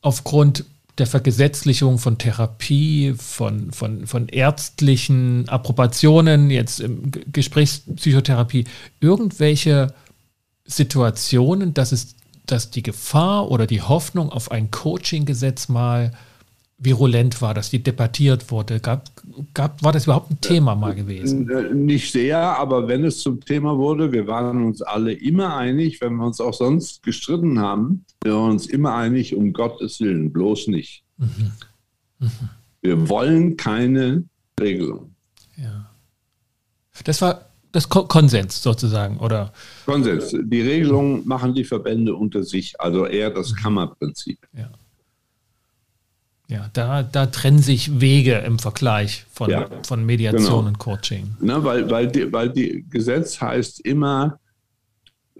[0.00, 0.64] aufgrund
[0.98, 8.64] der Vergesetzlichung von Therapie, von, von, von ärztlichen Approbationen, jetzt im Gesprächspsychotherapie,
[9.00, 9.94] irgendwelche
[10.64, 12.16] Situationen, dass es,
[12.46, 16.12] dass die Gefahr oder die Hoffnung auf ein Coaching-Gesetz mal
[16.84, 18.80] virulent war, dass die debattiert wurde?
[18.80, 19.10] Gab,
[19.54, 21.86] gab, war das überhaupt ein Thema mal gewesen?
[21.86, 26.16] Nicht sehr, aber wenn es zum Thema wurde, wir waren uns alle immer einig, wenn
[26.16, 30.68] wir uns auch sonst gestritten haben, wir waren uns immer einig, um Gottes Willen, bloß
[30.68, 31.04] nicht.
[31.18, 31.52] Mhm.
[32.18, 32.28] Mhm.
[32.80, 34.24] Wir wollen keine
[34.60, 35.14] Regelung.
[35.56, 35.90] Ja.
[37.04, 39.52] Das war das Konsens sozusagen, oder?
[39.86, 40.30] Konsens.
[40.30, 43.56] Die Regelungen machen die Verbände unter sich, also eher das mhm.
[43.56, 44.38] Kammerprinzip.
[44.52, 44.70] Ja.
[46.52, 50.58] Ja, da, da trennen sich Wege im Vergleich von, ja, von Mediation genau.
[50.66, 51.34] und Coaching.
[51.40, 54.38] Ne, weil, weil, die, weil die Gesetz heißt immer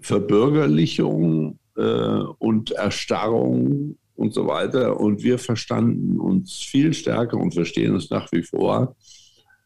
[0.01, 4.99] Verbürgerlichung äh, und Erstarrung und so weiter.
[4.99, 8.95] Und wir verstanden uns viel stärker und verstehen uns nach wie vor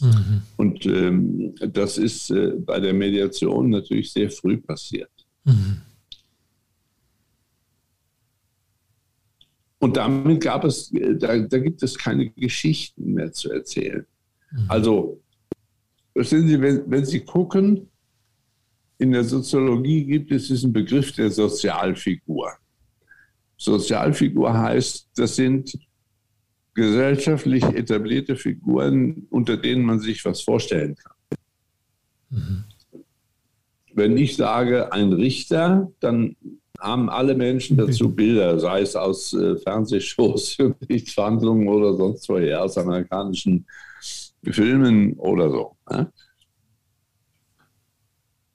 [0.00, 0.42] Mhm.
[0.56, 5.10] Und ähm, das ist äh, bei der Mediation natürlich sehr früh passiert.
[5.44, 5.80] Mhm.
[9.86, 14.04] Und damit gab es, äh, da, da, gibt es keine Geschichten mehr zu erzählen.
[14.50, 14.64] Mhm.
[14.66, 15.20] Also,
[16.12, 17.88] verstehen Sie, wenn, wenn Sie gucken,
[18.98, 22.50] in der Soziologie gibt es diesen Begriff der Sozialfigur.
[23.56, 25.78] Sozialfigur heißt, das sind
[26.74, 31.38] gesellschaftlich etablierte Figuren, unter denen man sich was vorstellen kann.
[32.30, 32.64] Mhm.
[33.94, 36.34] Wenn ich sage, ein Richter, dann
[36.80, 42.78] haben alle Menschen dazu Bilder, sei es aus äh, Fernsehshows, Gerichtsverhandlungen oder sonst woher, aus
[42.78, 43.66] amerikanischen
[44.44, 45.76] Filmen oder so.
[45.90, 46.12] Ne?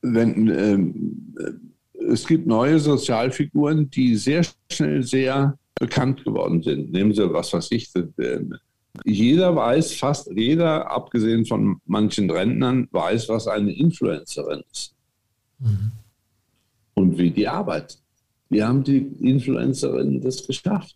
[0.03, 1.35] Wenn, ähm,
[2.09, 6.91] es gibt neue Sozialfiguren, die sehr schnell sehr bekannt geworden sind.
[6.91, 7.91] Nehmen Sie, was weiß ich,
[9.05, 14.93] jeder weiß, fast jeder, abgesehen von manchen Rentnern, weiß, was eine Influencerin ist.
[15.59, 15.91] Mhm.
[16.93, 18.01] Und wie die arbeitet.
[18.51, 20.95] Wie haben die Influencerinnen das geschafft?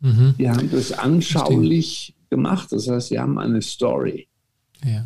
[0.00, 0.34] Mhm.
[0.36, 2.72] Die haben das anschaulich gemacht.
[2.72, 4.26] Das heißt, sie haben eine Story.
[4.84, 5.04] Ja.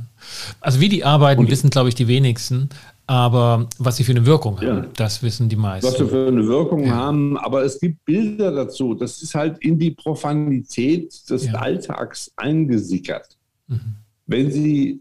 [0.61, 2.71] Also wie die arbeiten, Und wissen, glaube ich, die wenigsten.
[3.07, 4.87] Aber was sie für eine Wirkung haben, ja.
[4.97, 5.87] das wissen die meisten.
[5.87, 6.95] Was sie für eine Wirkung ja.
[6.95, 8.95] haben, aber es gibt Bilder dazu.
[8.95, 11.55] Das ist halt in die Profanität des ja.
[11.55, 13.37] Alltags eingesickert.
[13.67, 13.97] Mhm.
[14.27, 15.01] Wenn Sie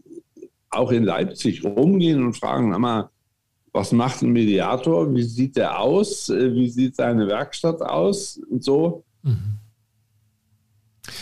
[0.68, 3.08] auch in Leipzig rumgehen und fragen, mal,
[3.72, 5.14] was macht ein Mediator?
[5.14, 6.28] Wie sieht der aus?
[6.28, 8.40] Äh, wie sieht seine Werkstatt aus?
[8.50, 9.04] Und so.
[9.22, 9.58] Mhm.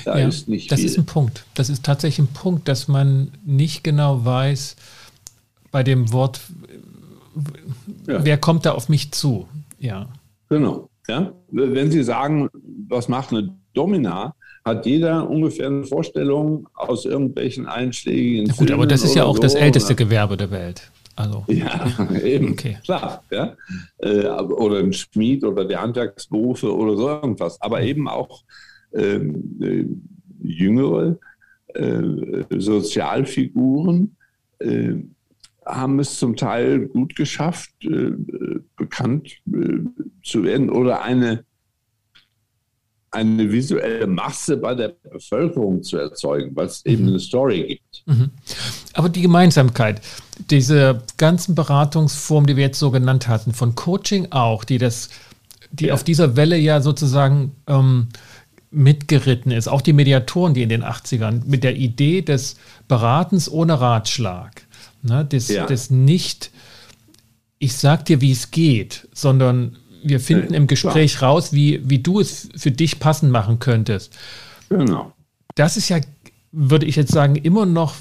[0.05, 0.91] Da ja, ist nicht das viel.
[0.91, 1.45] ist ein Punkt.
[1.55, 4.77] Das ist tatsächlich ein Punkt, dass man nicht genau weiß,
[5.71, 6.41] bei dem Wort,
[8.07, 8.25] ja.
[8.25, 9.49] wer kommt da auf mich zu?
[9.79, 10.09] Ja.
[10.49, 10.91] Genau.
[11.09, 11.33] Ja?
[11.51, 12.49] Wenn Sie sagen,
[12.89, 14.35] was macht eine Domina,
[14.65, 18.47] hat jeder ungefähr eine Vorstellung aus irgendwelchen einschlägigen.
[18.47, 20.05] Ja, gut, Filmen aber das ist ja auch so, das älteste oder?
[20.05, 20.91] Gewerbe der Welt.
[21.17, 21.87] Also, ja,
[22.25, 22.79] eben, okay.
[22.85, 23.23] klar.
[23.31, 23.57] Ja?
[23.99, 27.61] Äh, oder ein Schmied oder die Handwerksberufe oder so irgendwas.
[27.61, 28.43] Aber eben auch
[28.95, 29.85] ähm, äh,
[30.43, 31.19] jüngere
[31.75, 32.03] äh,
[32.59, 34.17] Sozialfiguren,
[34.59, 34.95] äh,
[35.67, 38.13] haben es zum Teil gut geschafft, äh,
[38.77, 39.81] bekannt äh,
[40.23, 41.45] zu werden oder eine,
[43.11, 47.09] eine visuelle Masse bei der Bevölkerung zu erzeugen, weil es eben mhm.
[47.09, 48.03] eine Story gibt.
[48.07, 48.31] Mhm.
[48.95, 50.01] Aber die Gemeinsamkeit,
[50.51, 55.11] diese ganzen Beratungsformen, die wir jetzt so genannt hatten, von Coaching auch, die das,
[55.73, 55.95] die ja.
[55.95, 58.09] auf dieser Welle ja sozusagen ähm,
[58.71, 62.57] mitgeritten ist, auch die Mediatoren, die in den 80ern, mit der Idee des
[62.87, 64.63] Beratens ohne Ratschlag
[65.03, 65.27] Ne?
[65.29, 65.67] Das, ja.
[65.67, 66.51] das nicht,
[67.59, 71.33] ich sag dir, wie es geht, sondern wir finden im Gespräch klar.
[71.33, 74.17] raus, wie, wie du es für dich passend machen könntest.
[74.69, 75.13] Genau.
[75.55, 75.99] Das ist ja,
[76.53, 77.95] würde ich jetzt sagen, immer noch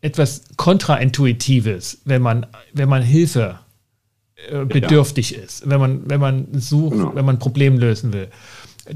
[0.00, 3.58] etwas kontraintuitives, wenn man, wenn man Hilfe
[4.50, 5.40] äh, bedürftig ja.
[5.40, 7.14] ist, wenn man, wenn man sucht, genau.
[7.14, 8.28] wenn man ein Problem lösen will.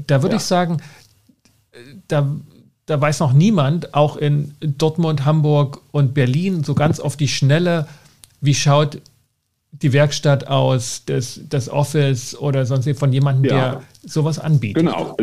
[0.07, 0.37] Da würde ja.
[0.37, 0.77] ich sagen,
[2.07, 2.35] da
[2.85, 7.87] da weiß noch niemand, auch in Dortmund, Hamburg und Berlin, so ganz auf die Schnelle,
[8.41, 9.01] wie schaut
[9.83, 13.71] die Werkstatt aus, das, das Office oder sonst von jemandem, ja.
[13.71, 14.83] der sowas anbietet.
[14.83, 15.15] Genau,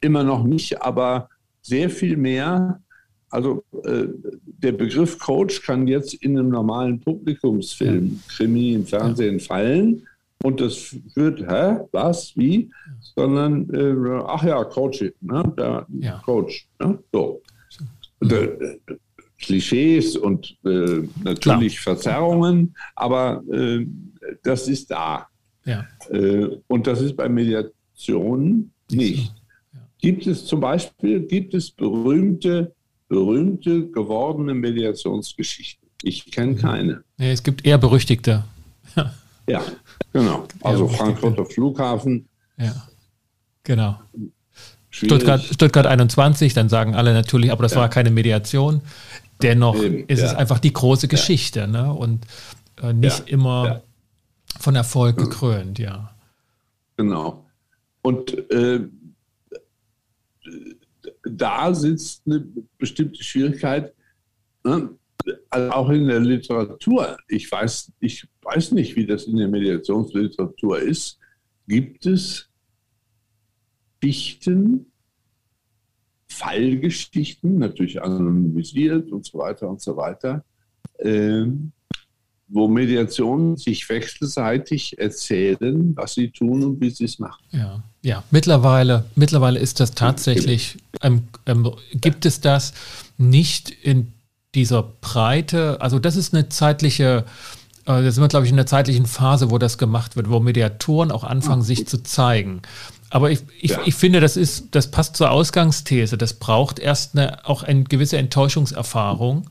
[0.00, 1.28] immer noch nicht, aber
[1.62, 2.80] sehr viel mehr.
[3.30, 4.04] Also äh,
[4.44, 8.36] der Begriff Coach kann jetzt in einem normalen Publikumsfilm, ja.
[8.36, 9.44] Krimi im Fernsehen ja.
[9.44, 10.06] fallen.
[10.44, 12.70] Und das führt, hä, was, wie?
[13.16, 15.42] Sondern, äh, ach ja, Coaching, ne?
[15.56, 16.22] der ja.
[16.24, 16.68] Coach.
[16.78, 16.98] Ne?
[17.10, 17.42] So.
[18.20, 18.28] Mhm.
[19.38, 21.96] Klischees und äh, natürlich Klar.
[21.96, 23.86] Verzerrungen, aber äh,
[24.42, 25.28] das ist da.
[25.64, 25.86] Ja.
[26.10, 29.32] Äh, und das ist bei Mediationen nicht.
[29.72, 29.80] Ja.
[29.98, 32.74] Gibt es zum Beispiel, gibt es berühmte,
[33.08, 35.88] berühmte gewordene Mediationsgeschichten?
[36.02, 36.58] Ich kenne mhm.
[36.58, 37.04] keine.
[37.18, 38.44] Ja, es gibt eher berüchtigte.
[39.48, 39.62] Ja,
[40.12, 40.44] genau.
[40.60, 42.28] Also Frankfurter Flughafen.
[42.58, 42.74] Ja,
[43.62, 43.96] genau.
[44.90, 47.80] Stuttgart, Stuttgart 21, dann sagen alle natürlich, aber das ja.
[47.80, 48.80] war keine Mediation.
[49.42, 50.26] Dennoch Eben, ist ja.
[50.26, 51.60] es einfach die große Geschichte.
[51.60, 51.66] Ja.
[51.66, 51.92] Ne?
[51.92, 52.26] Und
[52.82, 53.82] äh, nicht immer
[54.58, 56.14] von Erfolg gekrönt, ja.
[56.96, 57.44] Genau.
[58.02, 58.80] Und äh,
[61.22, 62.46] da sitzt eine
[62.78, 63.92] bestimmte Schwierigkeit,
[64.64, 64.90] ne?
[65.50, 67.16] also auch in der Literatur.
[67.28, 71.18] Ich weiß, ich weiß nicht, wie das in der Mediationsliteratur ist.
[71.66, 72.48] Gibt es
[74.02, 74.92] Dichten,
[76.36, 80.44] Fallgeschichten, natürlich anonymisiert und so weiter und so weiter,
[80.98, 81.46] äh,
[82.48, 87.42] wo Mediationen sich wechselseitig erzählen, was sie tun und wie sie es machen.
[87.50, 88.22] Ja, ja.
[88.30, 92.72] Mittlerweile, mittlerweile ist das tatsächlich, ähm, ähm, gibt es das
[93.18, 94.12] nicht in
[94.54, 97.24] dieser Breite, also das ist eine zeitliche,
[97.84, 100.38] äh, da sind wir, glaube ich, in einer zeitlichen Phase, wo das gemacht wird, wo
[100.38, 102.62] Mediatoren auch anfangen, Ach, sich zu zeigen.
[103.16, 103.80] Aber ich, ich, ja.
[103.86, 106.18] ich finde, das ist, das passt zur Ausgangsthese.
[106.18, 109.48] Das braucht erst eine, auch eine gewisse Enttäuschungserfahrung,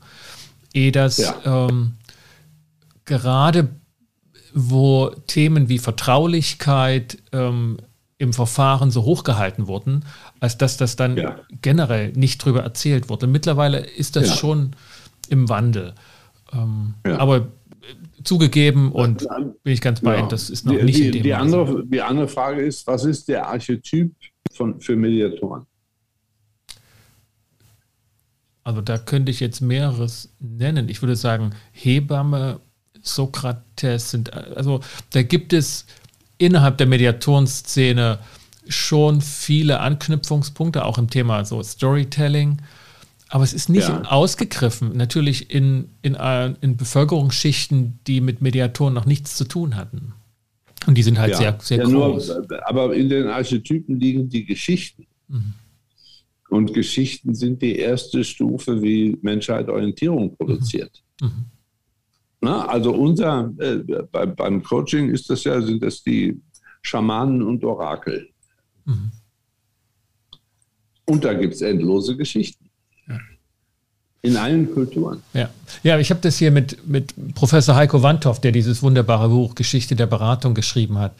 [0.72, 1.34] ehe das ja.
[1.44, 1.94] ähm,
[3.06, 3.70] gerade
[4.54, 7.78] wo Themen wie Vertraulichkeit ähm,
[8.18, 10.04] im Verfahren so hochgehalten wurden,
[10.38, 11.34] als dass das dann ja.
[11.60, 13.26] generell nicht drüber erzählt wurde.
[13.26, 14.76] Mittlerweile ist das schon
[15.28, 15.92] im Wandel.
[16.52, 16.94] Ähm.
[17.18, 17.48] Aber
[18.26, 19.26] zugegeben und
[19.62, 21.84] bin ich ganz bei Ihnen, das ist noch die, nicht die, in dem die andere,
[21.86, 24.12] die andere Frage ist, was ist der Archetyp
[24.52, 25.66] von, für Mediatoren?
[28.64, 30.88] Also da könnte ich jetzt mehreres nennen.
[30.88, 32.60] Ich würde sagen, Hebamme,
[33.00, 35.86] Sokrates sind, also da gibt es
[36.38, 38.18] innerhalb der Mediatorenszene
[38.68, 42.58] schon viele Anknüpfungspunkte, auch im Thema so Storytelling.
[43.28, 44.02] Aber es ist nicht ja.
[44.02, 50.12] ausgegriffen, natürlich in, in, äh, in Bevölkerungsschichten, die mit Mediatoren noch nichts zu tun hatten.
[50.86, 51.38] Und die sind halt ja.
[51.38, 52.28] sehr, sehr ja, groß.
[52.28, 55.06] Nur, aber in den Archetypen liegen die Geschichten.
[55.28, 55.54] Mhm.
[56.48, 61.02] Und Geschichten sind die erste Stufe, wie Menschheit Orientierung produziert.
[61.20, 61.26] Mhm.
[61.26, 61.44] Mhm.
[62.40, 63.78] Na, also unser, äh,
[64.12, 66.40] bei, beim Coaching ist das ja, sind das die
[66.82, 68.28] Schamanen und Orakel.
[68.84, 69.10] Mhm.
[71.06, 72.65] Und da gibt es endlose Geschichten.
[74.26, 75.22] In allen Kulturen.
[75.34, 75.48] Ja,
[75.82, 79.96] ja ich habe das hier mit, mit Professor Heiko Wandhoff, der dieses wunderbare Buch Geschichte
[79.96, 81.12] der Beratung geschrieben hat,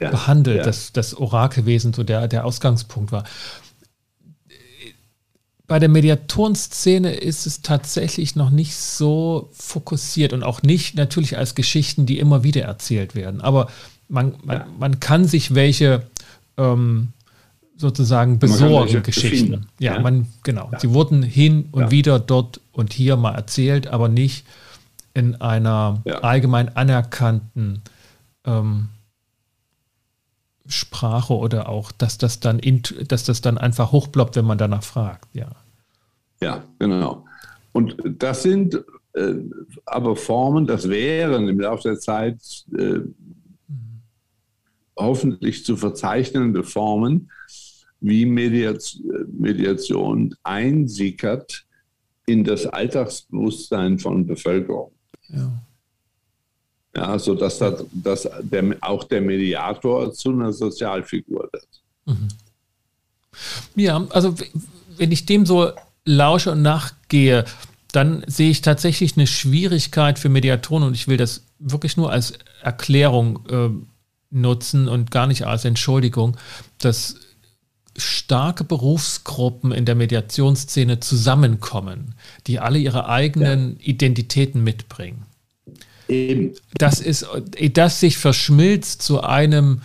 [0.00, 0.10] ja.
[0.10, 0.62] behandelt, ja.
[0.64, 3.24] dass das Orakelwesen so der, der Ausgangspunkt war
[5.72, 11.54] bei der Mediatorenszene ist es tatsächlich noch nicht so fokussiert und auch nicht natürlich als
[11.54, 13.40] Geschichten, die immer wieder erzählt werden.
[13.40, 13.68] Aber
[14.06, 14.66] man, man, ja.
[14.78, 16.02] man kann sich welche
[16.58, 17.14] ähm,
[17.82, 19.66] sozusagen besorgen, Geschichten.
[19.78, 20.70] Ja, ja, man, genau.
[20.72, 20.80] Ja.
[20.80, 24.46] Sie wurden hin und wieder dort und hier mal erzählt, aber nicht
[25.12, 27.82] in einer allgemein anerkannten
[28.46, 28.88] ähm,
[30.66, 34.82] Sprache oder auch, dass das dann, in, dass das dann einfach hochploppt, wenn man danach
[34.82, 35.50] fragt, ja.
[36.40, 37.26] Ja, genau.
[37.72, 38.82] Und das sind
[39.14, 39.34] äh,
[39.84, 42.38] aber Formen, das wären im Laufe der Zeit
[42.76, 43.00] äh,
[44.96, 47.30] hoffentlich zu verzeichnende Formen,
[48.02, 51.64] wie Mediation einsickert
[52.26, 54.92] in das Alltagsbewusstsein von Bevölkerung.
[55.28, 55.62] Ja.
[56.94, 61.66] Ja, sodass das, dass der, auch der Mediator zu einer Sozialfigur wird.
[62.04, 62.28] Mhm.
[63.76, 64.34] Ja, also
[64.98, 65.70] wenn ich dem so
[66.04, 67.46] lausche und nachgehe,
[67.92, 72.34] dann sehe ich tatsächlich eine Schwierigkeit für Mediatoren und ich will das wirklich nur als
[72.62, 73.70] Erklärung äh,
[74.30, 76.36] nutzen und gar nicht als Entschuldigung,
[76.78, 77.16] dass
[77.96, 82.14] starke Berufsgruppen in der Mediationsszene zusammenkommen,
[82.46, 83.86] die alle ihre eigenen ja.
[83.88, 85.26] Identitäten mitbringen.
[86.08, 86.54] Eben.
[86.74, 87.26] Das ist,
[87.72, 89.82] das sich verschmilzt zu einem,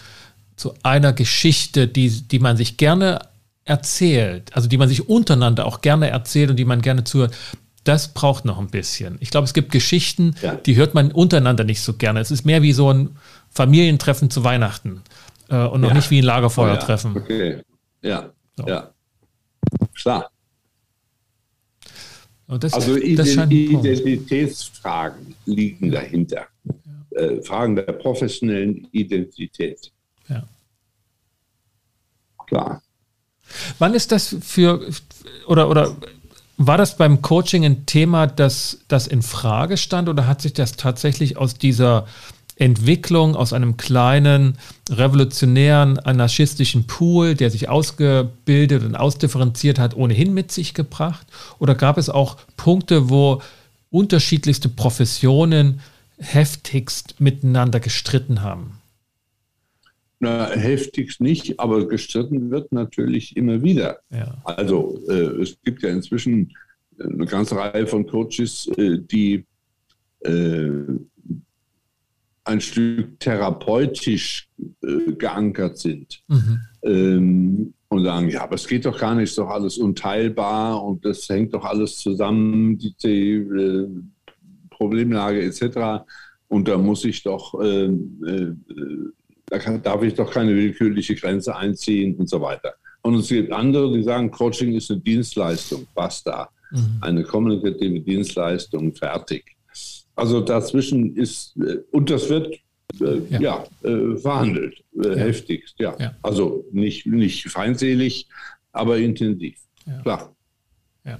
[0.55, 3.21] zu einer Geschichte, die, die man sich gerne
[3.65, 7.35] erzählt, also die man sich untereinander auch gerne erzählt und die man gerne zuhört,
[7.83, 9.17] das braucht noch ein bisschen.
[9.19, 10.55] Ich glaube, es gibt Geschichten, ja.
[10.55, 12.19] die hört man untereinander nicht so gerne.
[12.19, 13.11] Es ist mehr wie so ein
[13.49, 15.01] Familientreffen zu Weihnachten
[15.49, 15.95] äh, und noch ja.
[15.95, 17.13] nicht wie ein Lagerfeuertreffen.
[17.15, 17.19] Oh.
[17.19, 17.61] Okay,
[18.07, 18.67] ja, so.
[18.67, 18.93] ja,
[19.95, 20.31] klar.
[22.47, 26.47] Das, also das Identitätsfragen liegen dahinter.
[27.11, 29.91] Äh, Fragen der professionellen Identität.
[30.29, 30.47] Ja.
[32.47, 32.81] Klar.
[33.79, 34.89] Wann ist das für,
[35.47, 35.97] oder, oder
[36.57, 40.77] war das beim Coaching ein Thema, das, das in Frage stand oder hat sich das
[40.77, 42.07] tatsächlich aus dieser
[42.59, 44.57] Entwicklung, aus einem kleinen,
[44.89, 51.27] revolutionären, anarchistischen Pool, der sich ausgebildet und ausdifferenziert hat, ohnehin mit sich gebracht?
[51.59, 53.41] Oder gab es auch Punkte, wo
[53.89, 55.81] unterschiedlichste Professionen
[56.17, 58.79] heftigst miteinander gestritten haben?
[60.19, 63.99] Na, heftigst nicht, aber gestritten wird natürlich immer wieder.
[64.09, 64.35] Ja.
[64.43, 66.51] Also äh, es gibt ja inzwischen
[66.99, 69.45] eine ganze Reihe von Coaches, äh, die
[70.21, 70.71] äh,
[72.47, 74.47] ein Stück therapeutisch
[74.83, 76.61] äh, geankert sind mhm.
[76.83, 81.03] ähm, und sagen, ja, aber es geht doch gar nicht, ist doch alles unteilbar und
[81.05, 83.87] das hängt doch alles zusammen, die, die äh,
[84.69, 86.05] Problemlage etc.
[86.47, 88.53] Und da muss ich doch, äh, äh,
[89.47, 92.73] da kann, darf ich doch keine willkürliche Grenze einziehen und so weiter.
[93.01, 96.49] Und es gibt andere, die sagen, Coaching ist eine Dienstleistung, basta.
[96.71, 96.97] Mhm.
[97.01, 99.56] Eine kommunikative Dienstleistung, fertig.
[100.17, 102.55] Also dazwischen ist, äh, und das wird
[102.99, 105.15] äh, ja, ja äh, verhandelt, äh, ja.
[105.15, 105.95] heftigst, ja.
[105.99, 106.15] ja.
[106.23, 108.27] Also nicht, nicht feindselig,
[108.71, 109.55] aber intensiv,
[110.01, 110.35] klar.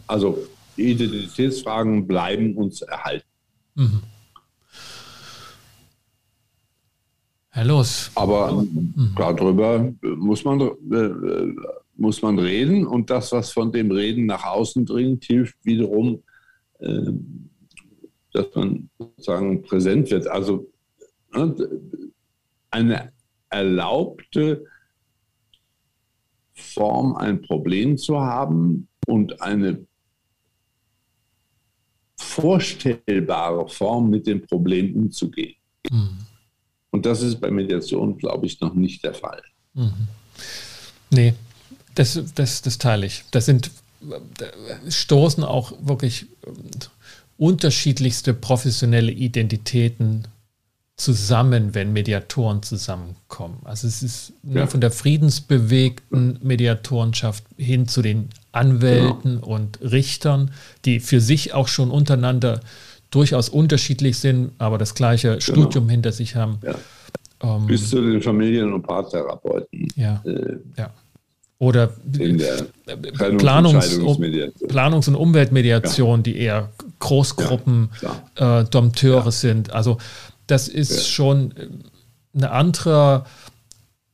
[0.05, 0.45] Also
[0.75, 3.27] Identitätsfragen bleiben uns erhalten.
[3.75, 4.01] Mhm.
[7.49, 8.11] Herr Los.
[8.15, 9.13] Aber mhm.
[9.15, 11.53] darüber muss man, äh,
[11.95, 16.23] muss man reden und das, was von dem Reden nach außen dringt, hilft wiederum,
[16.79, 17.11] äh,
[18.37, 20.27] dass man sozusagen präsent wird.
[20.27, 20.71] Also
[21.33, 21.55] ne,
[22.69, 23.11] eine
[23.49, 24.65] erlaubte
[26.53, 29.85] Form, ein Problem zu haben und eine
[32.19, 35.55] vorstellbare Form, mit dem Problem umzugehen.
[35.89, 36.17] Mhm.
[36.91, 39.41] Und das ist bei Mediation, glaube ich, noch nicht der Fall.
[39.73, 40.07] Mhm.
[41.09, 41.33] Nee,
[41.95, 43.23] das, das, das teile ich.
[43.31, 43.71] Das sind,
[44.89, 46.27] stoßen auch wirklich
[47.37, 50.27] unterschiedlichste professionelle Identitäten
[50.97, 53.59] zusammen, wenn Mediatoren zusammenkommen.
[53.63, 54.67] Also es ist ne, ja.
[54.67, 59.47] von der friedensbewegten Mediatorenschaft hin zu den Anwälten genau.
[59.47, 60.51] und Richtern,
[60.85, 62.61] die für sich auch schon untereinander
[63.11, 65.41] durchaus unterschiedlich sind, aber das gleiche genau.
[65.41, 66.57] Studium hinter sich haben.
[66.63, 66.75] Ja.
[67.43, 69.87] Ähm, Bis zu den Familien- und Paartherapeuten.
[69.95, 70.23] Ja.
[70.25, 70.91] Äh, ja.
[71.59, 71.87] Oder
[73.37, 76.23] Planungs Planungs- und Umweltmediation, ja.
[76.23, 76.69] die eher
[76.99, 79.31] Großgruppen ja, äh, Dompteure ja.
[79.31, 79.71] sind.
[79.71, 79.97] Also
[80.47, 81.53] das ist schon
[82.33, 83.25] eine andere,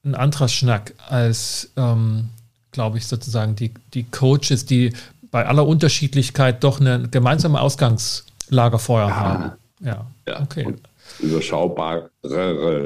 [0.04, 2.30] ein anderer Schnack als, ähm,
[2.72, 4.94] glaube ich, sozusagen die, die Coaches, die
[5.32, 9.52] bei aller Unterschiedlichkeit doch eine gemeinsame Ausgangslagerfeuer haben.
[9.80, 10.42] Ja, ja.
[10.42, 10.66] okay.
[10.66, 10.82] Und
[11.20, 12.10] überschaubare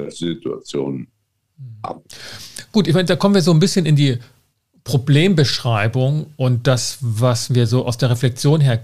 [0.10, 1.08] Situationen
[1.84, 2.02] haben.
[2.72, 4.20] Gut, ich meine, da kommen wir so ein bisschen in die
[4.84, 8.82] Problembeschreibung und das, was wir so aus der Reflexion her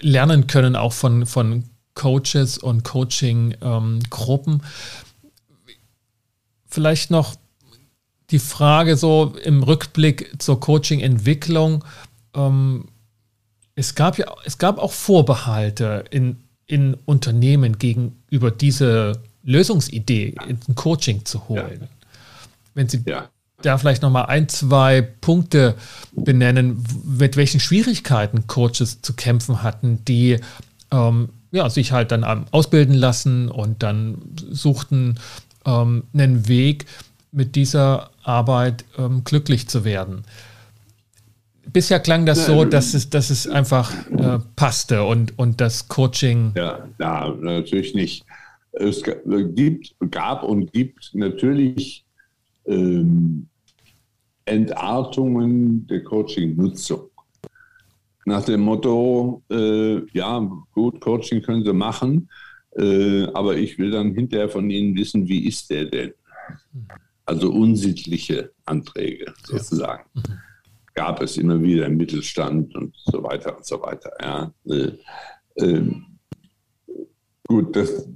[0.00, 1.64] lernen können, auch von, von
[1.94, 4.54] Coaches und Coaching-Gruppen.
[4.54, 4.60] Ähm,
[6.66, 7.36] Vielleicht noch
[8.30, 11.84] die Frage so im Rückblick zur Coaching-Entwicklung.
[12.34, 12.88] Ähm,
[13.74, 21.24] es, gab ja, es gab auch Vorbehalte in, in Unternehmen gegenüber diese Lösungsidee, ein Coaching
[21.24, 21.80] zu holen.
[21.82, 21.88] Ja.
[22.74, 23.28] Wenn Sie ja
[23.66, 25.76] da vielleicht nochmal ein, zwei Punkte
[26.12, 30.38] benennen, mit welchen Schwierigkeiten Coaches zu kämpfen hatten, die
[30.90, 34.18] ähm, ja, sich halt dann ausbilden lassen und dann
[34.50, 35.18] suchten
[35.64, 36.86] ähm, einen Weg,
[37.32, 40.22] mit dieser Arbeit ähm, glücklich zu werden.
[41.72, 46.52] Bisher klang das so, dass es, dass es einfach äh, passte und, und das Coaching.
[46.54, 48.24] Ja, ja, natürlich nicht.
[48.72, 52.04] Es gibt, gab und gibt natürlich
[52.66, 53.48] ähm,
[54.44, 57.10] Entartungen der Coaching-Nutzung.
[58.24, 60.38] Nach dem Motto, äh, ja,
[60.72, 62.28] gut, Coaching können Sie machen,
[62.76, 66.12] äh, aber ich will dann hinterher von Ihnen wissen, wie ist der denn?
[67.24, 70.08] Also unsittliche Anträge sozusagen.
[70.14, 70.22] Ja.
[70.22, 70.38] Mhm.
[70.94, 74.10] Gab es immer wieder im Mittelstand und so weiter und so weiter.
[74.20, 74.52] Ja.
[74.66, 74.92] Äh,
[75.56, 76.18] ähm,
[77.46, 78.08] gut, das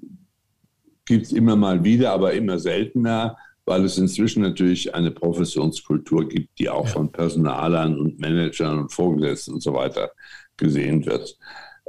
[1.07, 3.37] gibt es immer mal wieder, aber immer seltener
[3.67, 6.93] weil es inzwischen natürlich eine Professionskultur gibt, die auch ja.
[6.93, 10.13] von Personalern und Managern und Vorgesetzten und so weiter
[10.57, 11.37] gesehen wird.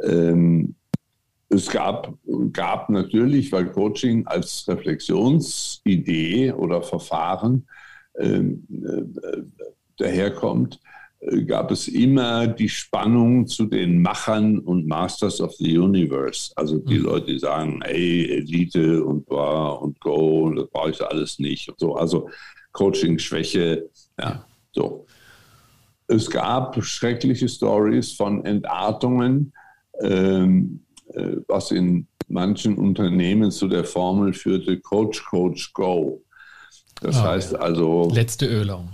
[0.04, 0.76] Ähm,
[1.50, 2.14] es gab,
[2.52, 7.68] gab natürlich, weil Coaching als Reflexionsidee oder Verfahren
[8.20, 9.44] ähm, äh,
[9.98, 10.97] daherkommt, äh,
[11.46, 16.52] gab es immer die Spannung zu den Machern und Masters of the Universe.
[16.56, 17.06] Also die mhm.
[17.06, 21.70] Leute, die sagen, hey, Elite und Bar und Go, und das brauche ich alles nicht.
[21.70, 21.96] Und so.
[21.96, 22.30] Also
[22.72, 25.06] Coaching-Schwäche, ja, so.
[26.08, 29.52] Es gab schreckliche Stories von Entartungen,
[30.02, 30.80] ähm,
[31.14, 36.24] äh, was in manchen Unternehmen zu der Formel führte, Coach, Coach, Go.
[37.02, 38.10] Das oh, heißt also.
[38.14, 38.90] Letzte Ölung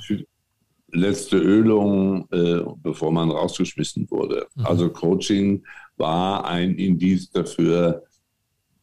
[0.93, 4.47] letzte Ölung, äh, bevor man rausgeschmissen wurde.
[4.55, 4.65] Mhm.
[4.65, 5.63] Also Coaching
[5.97, 8.03] war ein Indiz dafür,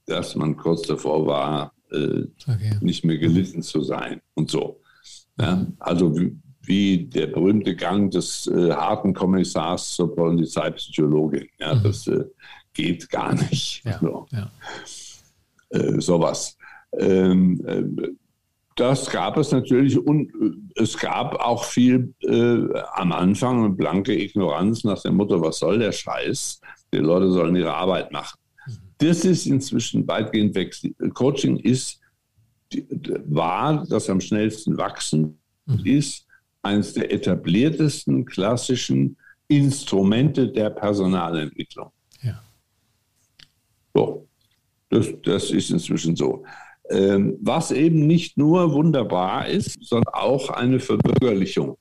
[0.06, 2.76] dass man kurz davor war, äh, okay.
[2.80, 4.80] nicht mehr gelitten zu sein und so.
[5.38, 5.66] Ja?
[5.78, 11.46] Also wie, wie, der berühmte Gang des äh, harten Kommissars zur Polizeipsychologin.
[11.58, 11.82] Ja, mhm.
[11.84, 12.24] Das äh,
[12.74, 13.84] geht gar nicht.
[13.84, 14.26] Ja, so.
[14.32, 14.50] ja.
[15.70, 16.56] Äh, sowas.
[16.98, 18.08] Ähm, äh,
[18.76, 24.18] das gab es natürlich und äh, es gab auch viel äh, am Anfang eine blanke
[24.18, 26.60] Ignoranz nach dem Motto, was soll der Scheiß?
[26.92, 28.38] Die Leute sollen ihre Arbeit machen.
[28.98, 30.76] Das ist inzwischen weitgehend weg.
[31.14, 32.00] Coaching ist,
[33.26, 35.86] war das am schnellsten wachsen, mhm.
[35.86, 36.26] ist
[36.62, 39.16] eines der etabliertesten klassischen
[39.48, 41.90] Instrumente der Personalentwicklung.
[42.22, 42.42] Ja.
[43.94, 44.28] So,
[44.90, 46.44] das, das ist inzwischen so.
[46.90, 51.78] Ähm, was eben nicht nur wunderbar ist, sondern auch eine Verbürgerlichung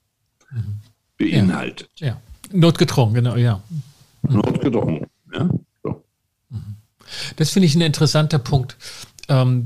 [0.52, 0.82] mhm.
[1.18, 1.90] beinhaltet.
[1.96, 2.18] Ja, ja.
[2.52, 3.64] notgedrungen, genau, ja.
[4.22, 4.36] Mhm.
[4.36, 5.50] Notgedrungen, ja.
[5.82, 6.04] So.
[6.52, 6.76] Mhm.
[7.38, 8.78] Das finde ich ein interessanter Punkt.
[9.30, 9.66] Ähm,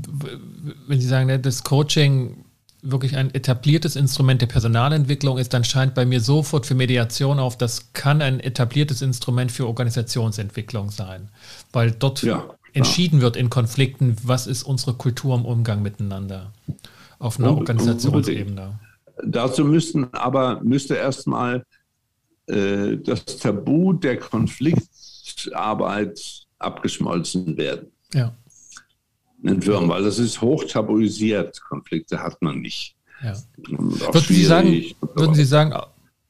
[0.86, 2.44] wenn Sie sagen, ne, das Coaching
[2.80, 7.58] wirklich ein etabliertes Instrument der Personalentwicklung ist, dann scheint bei mir sofort für Mediation auf,
[7.58, 11.28] das kann ein etabliertes Instrument für Organisationsentwicklung sein,
[11.70, 16.52] weil dort ja entschieden wird in Konflikten, was ist unsere Kultur im Umgang miteinander
[17.18, 18.78] auf einer Organisationsebene.
[19.24, 21.64] Dazu müssten aber müsste erstmal
[22.46, 26.20] äh, das Tabu der Konfliktarbeit
[26.58, 27.92] abgeschmolzen werden.
[28.12, 28.34] Ja.
[29.42, 31.60] In Firmen, weil das ist hoch tabuisiert.
[31.68, 32.96] Konflikte hat man nicht.
[33.22, 33.36] Ja.
[33.56, 35.74] Würden Sie sagen, würden Sie sagen,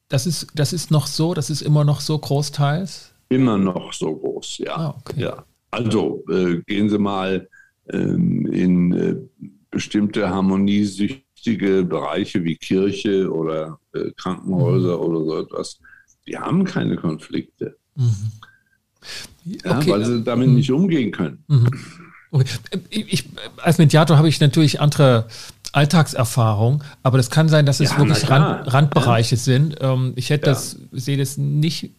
[0.08, 3.12] das ist, das ist noch so, das ist immer noch so großteils?
[3.30, 4.76] Immer noch so groß, ja.
[4.76, 5.22] Ah, okay.
[5.22, 5.44] ja.
[5.74, 7.48] Also äh, gehen Sie mal
[7.90, 9.16] ähm, in äh,
[9.70, 15.02] bestimmte harmoniesüchtige Bereiche wie Kirche oder äh, Krankenhäuser mhm.
[15.02, 15.80] oder so etwas.
[16.26, 17.76] Die haben keine Konflikte.
[17.96, 18.32] Mhm.
[19.44, 19.90] Ja, okay.
[19.90, 20.54] Weil sie damit mhm.
[20.54, 21.44] nicht umgehen können.
[21.48, 21.68] Mhm.
[22.30, 22.58] Okay.
[22.90, 25.28] Ich, als Mediator habe ich natürlich andere
[25.72, 29.40] Alltagserfahrung, aber das kann sein, dass es ja, wirklich Rand, Randbereiche ja.
[29.40, 29.76] sind.
[29.80, 31.90] Ähm, ich hätte das, sehe das nicht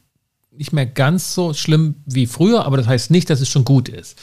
[0.58, 3.90] nicht mehr ganz so schlimm wie früher, aber das heißt nicht, dass es schon gut
[3.90, 4.20] ist.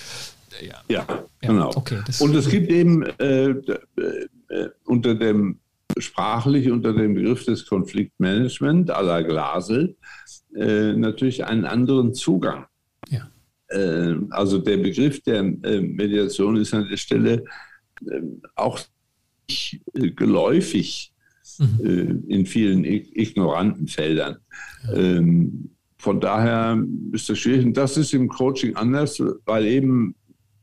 [0.61, 1.70] Ja, ja, ja genau.
[1.74, 5.59] Okay, Und es gibt eben äh, äh, unter dem
[5.99, 9.97] sprachlich unter dem Begriff des Konfliktmanagement à la Glasel
[10.55, 12.66] äh, natürlich einen anderen Zugang.
[13.09, 13.28] Ja.
[13.68, 17.45] Äh, also der Begriff der äh, Mediation ist an der Stelle
[18.07, 18.20] äh,
[18.55, 18.80] auch
[19.93, 21.12] geläufig
[21.59, 22.24] mhm.
[22.28, 24.39] in vielen ignoranten Feldern.
[24.87, 24.95] Ja.
[24.95, 25.72] Ähm,
[26.03, 27.64] von daher ist das schwierig.
[27.64, 30.16] Und das ist im Coaching anders, weil eben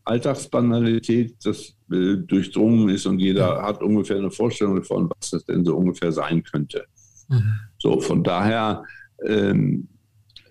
[0.03, 3.63] Alltagsbanalität das durchdrungen ist und jeder ja.
[3.63, 6.83] hat ungefähr eine Vorstellung davon, was das denn so ungefähr sein könnte.
[7.29, 7.53] Mhm.
[7.77, 8.83] So, von daher
[9.25, 9.87] ähm,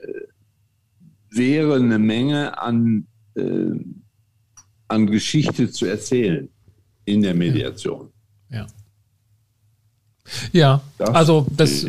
[0.01, 3.70] äh, wäre eine Menge an, äh,
[4.89, 6.49] an Geschichte zu erzählen
[7.05, 8.09] in der Mediation.
[8.49, 8.66] Ja.
[10.53, 11.86] Ja, das also das,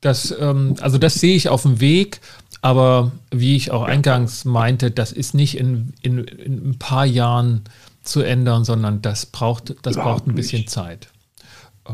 [0.00, 2.20] das, ähm, also das sehe ich auf dem Weg,
[2.62, 7.64] aber wie ich auch eingangs meinte, das ist nicht in, in, in ein paar Jahren
[8.02, 10.70] zu ändern, sondern das braucht, das braucht ein bisschen nicht.
[10.70, 11.08] Zeit.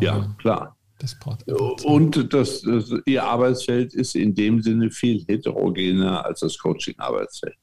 [0.00, 0.76] Ja, ähm, klar.
[0.98, 1.46] Das braucht
[1.84, 7.58] Und das, das, Ihr Arbeitsfeld ist in dem Sinne viel heterogener als das Coaching-Arbeitsfeld.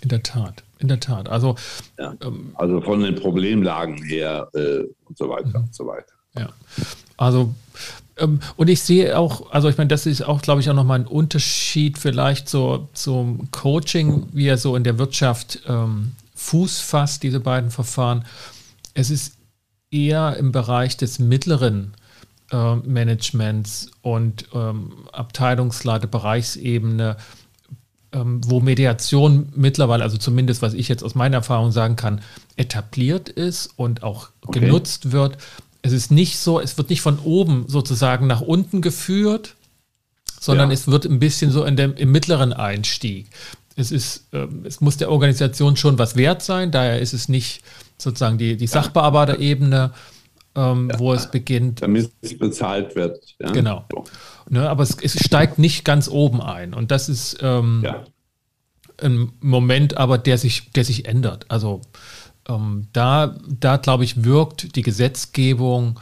[0.00, 1.28] In der Tat, in der Tat.
[1.28, 1.54] Also,
[1.98, 5.64] ja, ähm, also von den Problemlagen her äh, und so weiter mhm.
[5.66, 6.14] und so weiter.
[6.34, 6.48] Ja,
[7.18, 7.54] also
[8.56, 11.06] und ich sehe auch, also ich meine, das ist auch, glaube ich, auch nochmal ein
[11.06, 17.40] Unterschied vielleicht so zum Coaching, wie er so in der Wirtschaft ähm, Fuß fasst, diese
[17.40, 18.24] beiden Verfahren.
[18.94, 19.36] Es ist
[19.90, 21.94] eher im Bereich des mittleren
[22.50, 27.16] äh, Managements und ähm, Abteilungsleiter, Bereichsebene,
[28.12, 32.20] ähm, wo Mediation mittlerweile, also zumindest was ich jetzt aus meiner Erfahrung sagen kann,
[32.56, 34.60] etabliert ist und auch okay.
[34.60, 35.38] genutzt wird
[35.82, 39.56] es ist nicht so, es wird nicht von oben sozusagen nach unten geführt,
[40.40, 40.74] sondern ja.
[40.74, 43.28] es wird ein bisschen so in dem, im mittleren Einstieg.
[43.76, 47.62] Es ist, ähm, es muss der Organisation schon was wert sein, daher ist es nicht
[47.98, 49.92] sozusagen die, die Sachbearbeiterebene,
[50.54, 50.98] ähm, ja.
[50.98, 51.82] wo es beginnt.
[51.82, 53.18] Damit es bezahlt wird.
[53.40, 53.50] Ja.
[53.50, 53.84] Genau.
[54.48, 56.74] Ne, aber es, es, steigt nicht ganz oben ein.
[56.74, 57.86] Und das ist ähm,
[58.98, 61.46] ein Moment, aber der sich, der sich ändert.
[61.48, 61.80] Also
[62.48, 66.00] ähm, da, da glaube ich, wirkt die Gesetzgebung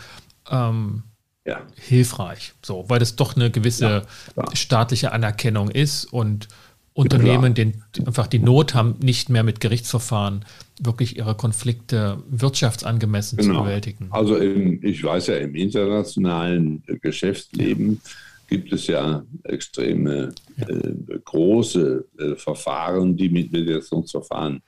[0.50, 1.02] ähm,
[1.44, 1.62] ja.
[1.76, 4.06] hilfreich, so, weil das doch eine gewisse
[4.36, 6.48] ja, staatliche Anerkennung ist und
[6.92, 10.44] Unternehmen den, einfach die Not haben, nicht mehr mit Gerichtsverfahren
[10.80, 13.54] wirklich ihre Konflikte wirtschaftsangemessen genau.
[13.54, 14.08] zu bewältigen.
[14.10, 18.00] Also im, ich weiß ja, im internationalen Geschäftsleben
[18.48, 20.68] gibt es ja extreme ja.
[20.68, 20.94] Äh,
[21.24, 24.60] große äh, Verfahren, die mit Mediationsverfahren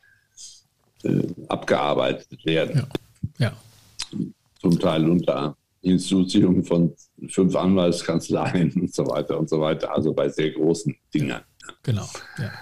[1.05, 2.87] äh, abgearbeitet werden.
[3.39, 3.51] Ja.
[3.51, 4.21] ja.
[4.61, 6.95] Zum Teil unter Hinzuziehung von
[7.29, 11.41] fünf Anwaltskanzleien und so weiter und so weiter, also bei sehr großen Dingen.
[11.83, 12.09] Genau.
[12.39, 12.53] Ja.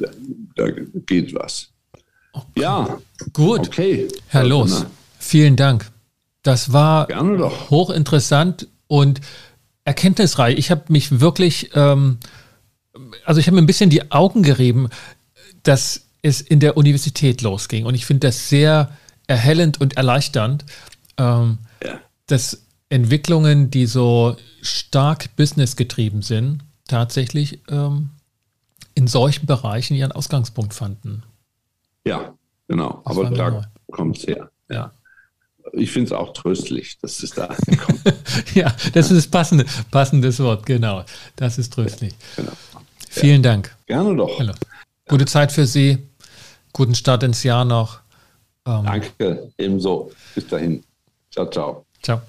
[0.00, 0.10] Da,
[0.56, 0.70] da
[1.06, 1.68] geht was.
[2.32, 2.46] Okay.
[2.56, 2.98] Ja.
[3.32, 3.68] Gut.
[3.68, 4.08] Okay.
[4.28, 4.86] Herr Los,
[5.18, 5.90] vielen Dank.
[6.42, 7.08] Das war
[7.70, 9.20] hochinteressant und
[9.84, 10.58] erkenntnisreich.
[10.58, 12.18] Ich habe mich wirklich, ähm,
[13.24, 14.88] also ich habe mir ein bisschen die Augen gerieben,
[15.62, 17.84] dass es in der Universität losging.
[17.84, 18.96] Und ich finde das sehr
[19.26, 20.64] erhellend und erleichternd,
[21.18, 22.00] ähm, ja.
[22.26, 28.10] dass Entwicklungen, die so stark businessgetrieben sind, tatsächlich ähm,
[28.94, 31.22] in solchen Bereichen ihren Ausgangspunkt fanden.
[32.06, 32.34] Ja,
[32.68, 33.02] genau.
[33.04, 34.50] Das Aber da kommt es her.
[34.68, 34.92] Ja.
[35.72, 37.46] Ich finde es auch tröstlich, dass es da
[37.78, 38.02] kommt.
[38.54, 41.04] ja, das ist das passende, passendes Wort, genau.
[41.36, 42.14] Das ist tröstlich.
[42.36, 42.52] Genau.
[43.08, 43.50] Vielen ja.
[43.50, 43.74] Dank.
[43.86, 44.38] Gerne doch.
[44.38, 44.52] Hallo.
[45.08, 45.98] Gute Zeit für Sie.
[46.74, 48.00] Guten Start ins Jahr noch.
[48.66, 50.10] Ähm, Danke, ebenso.
[50.34, 50.82] Bis dahin.
[51.30, 51.84] Ciao, ciao.
[52.02, 52.20] Ciao.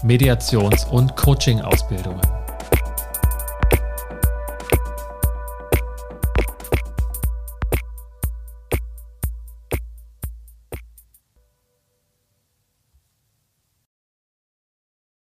[0.02, 2.41] Mediations- und Coaching-Ausbildungen.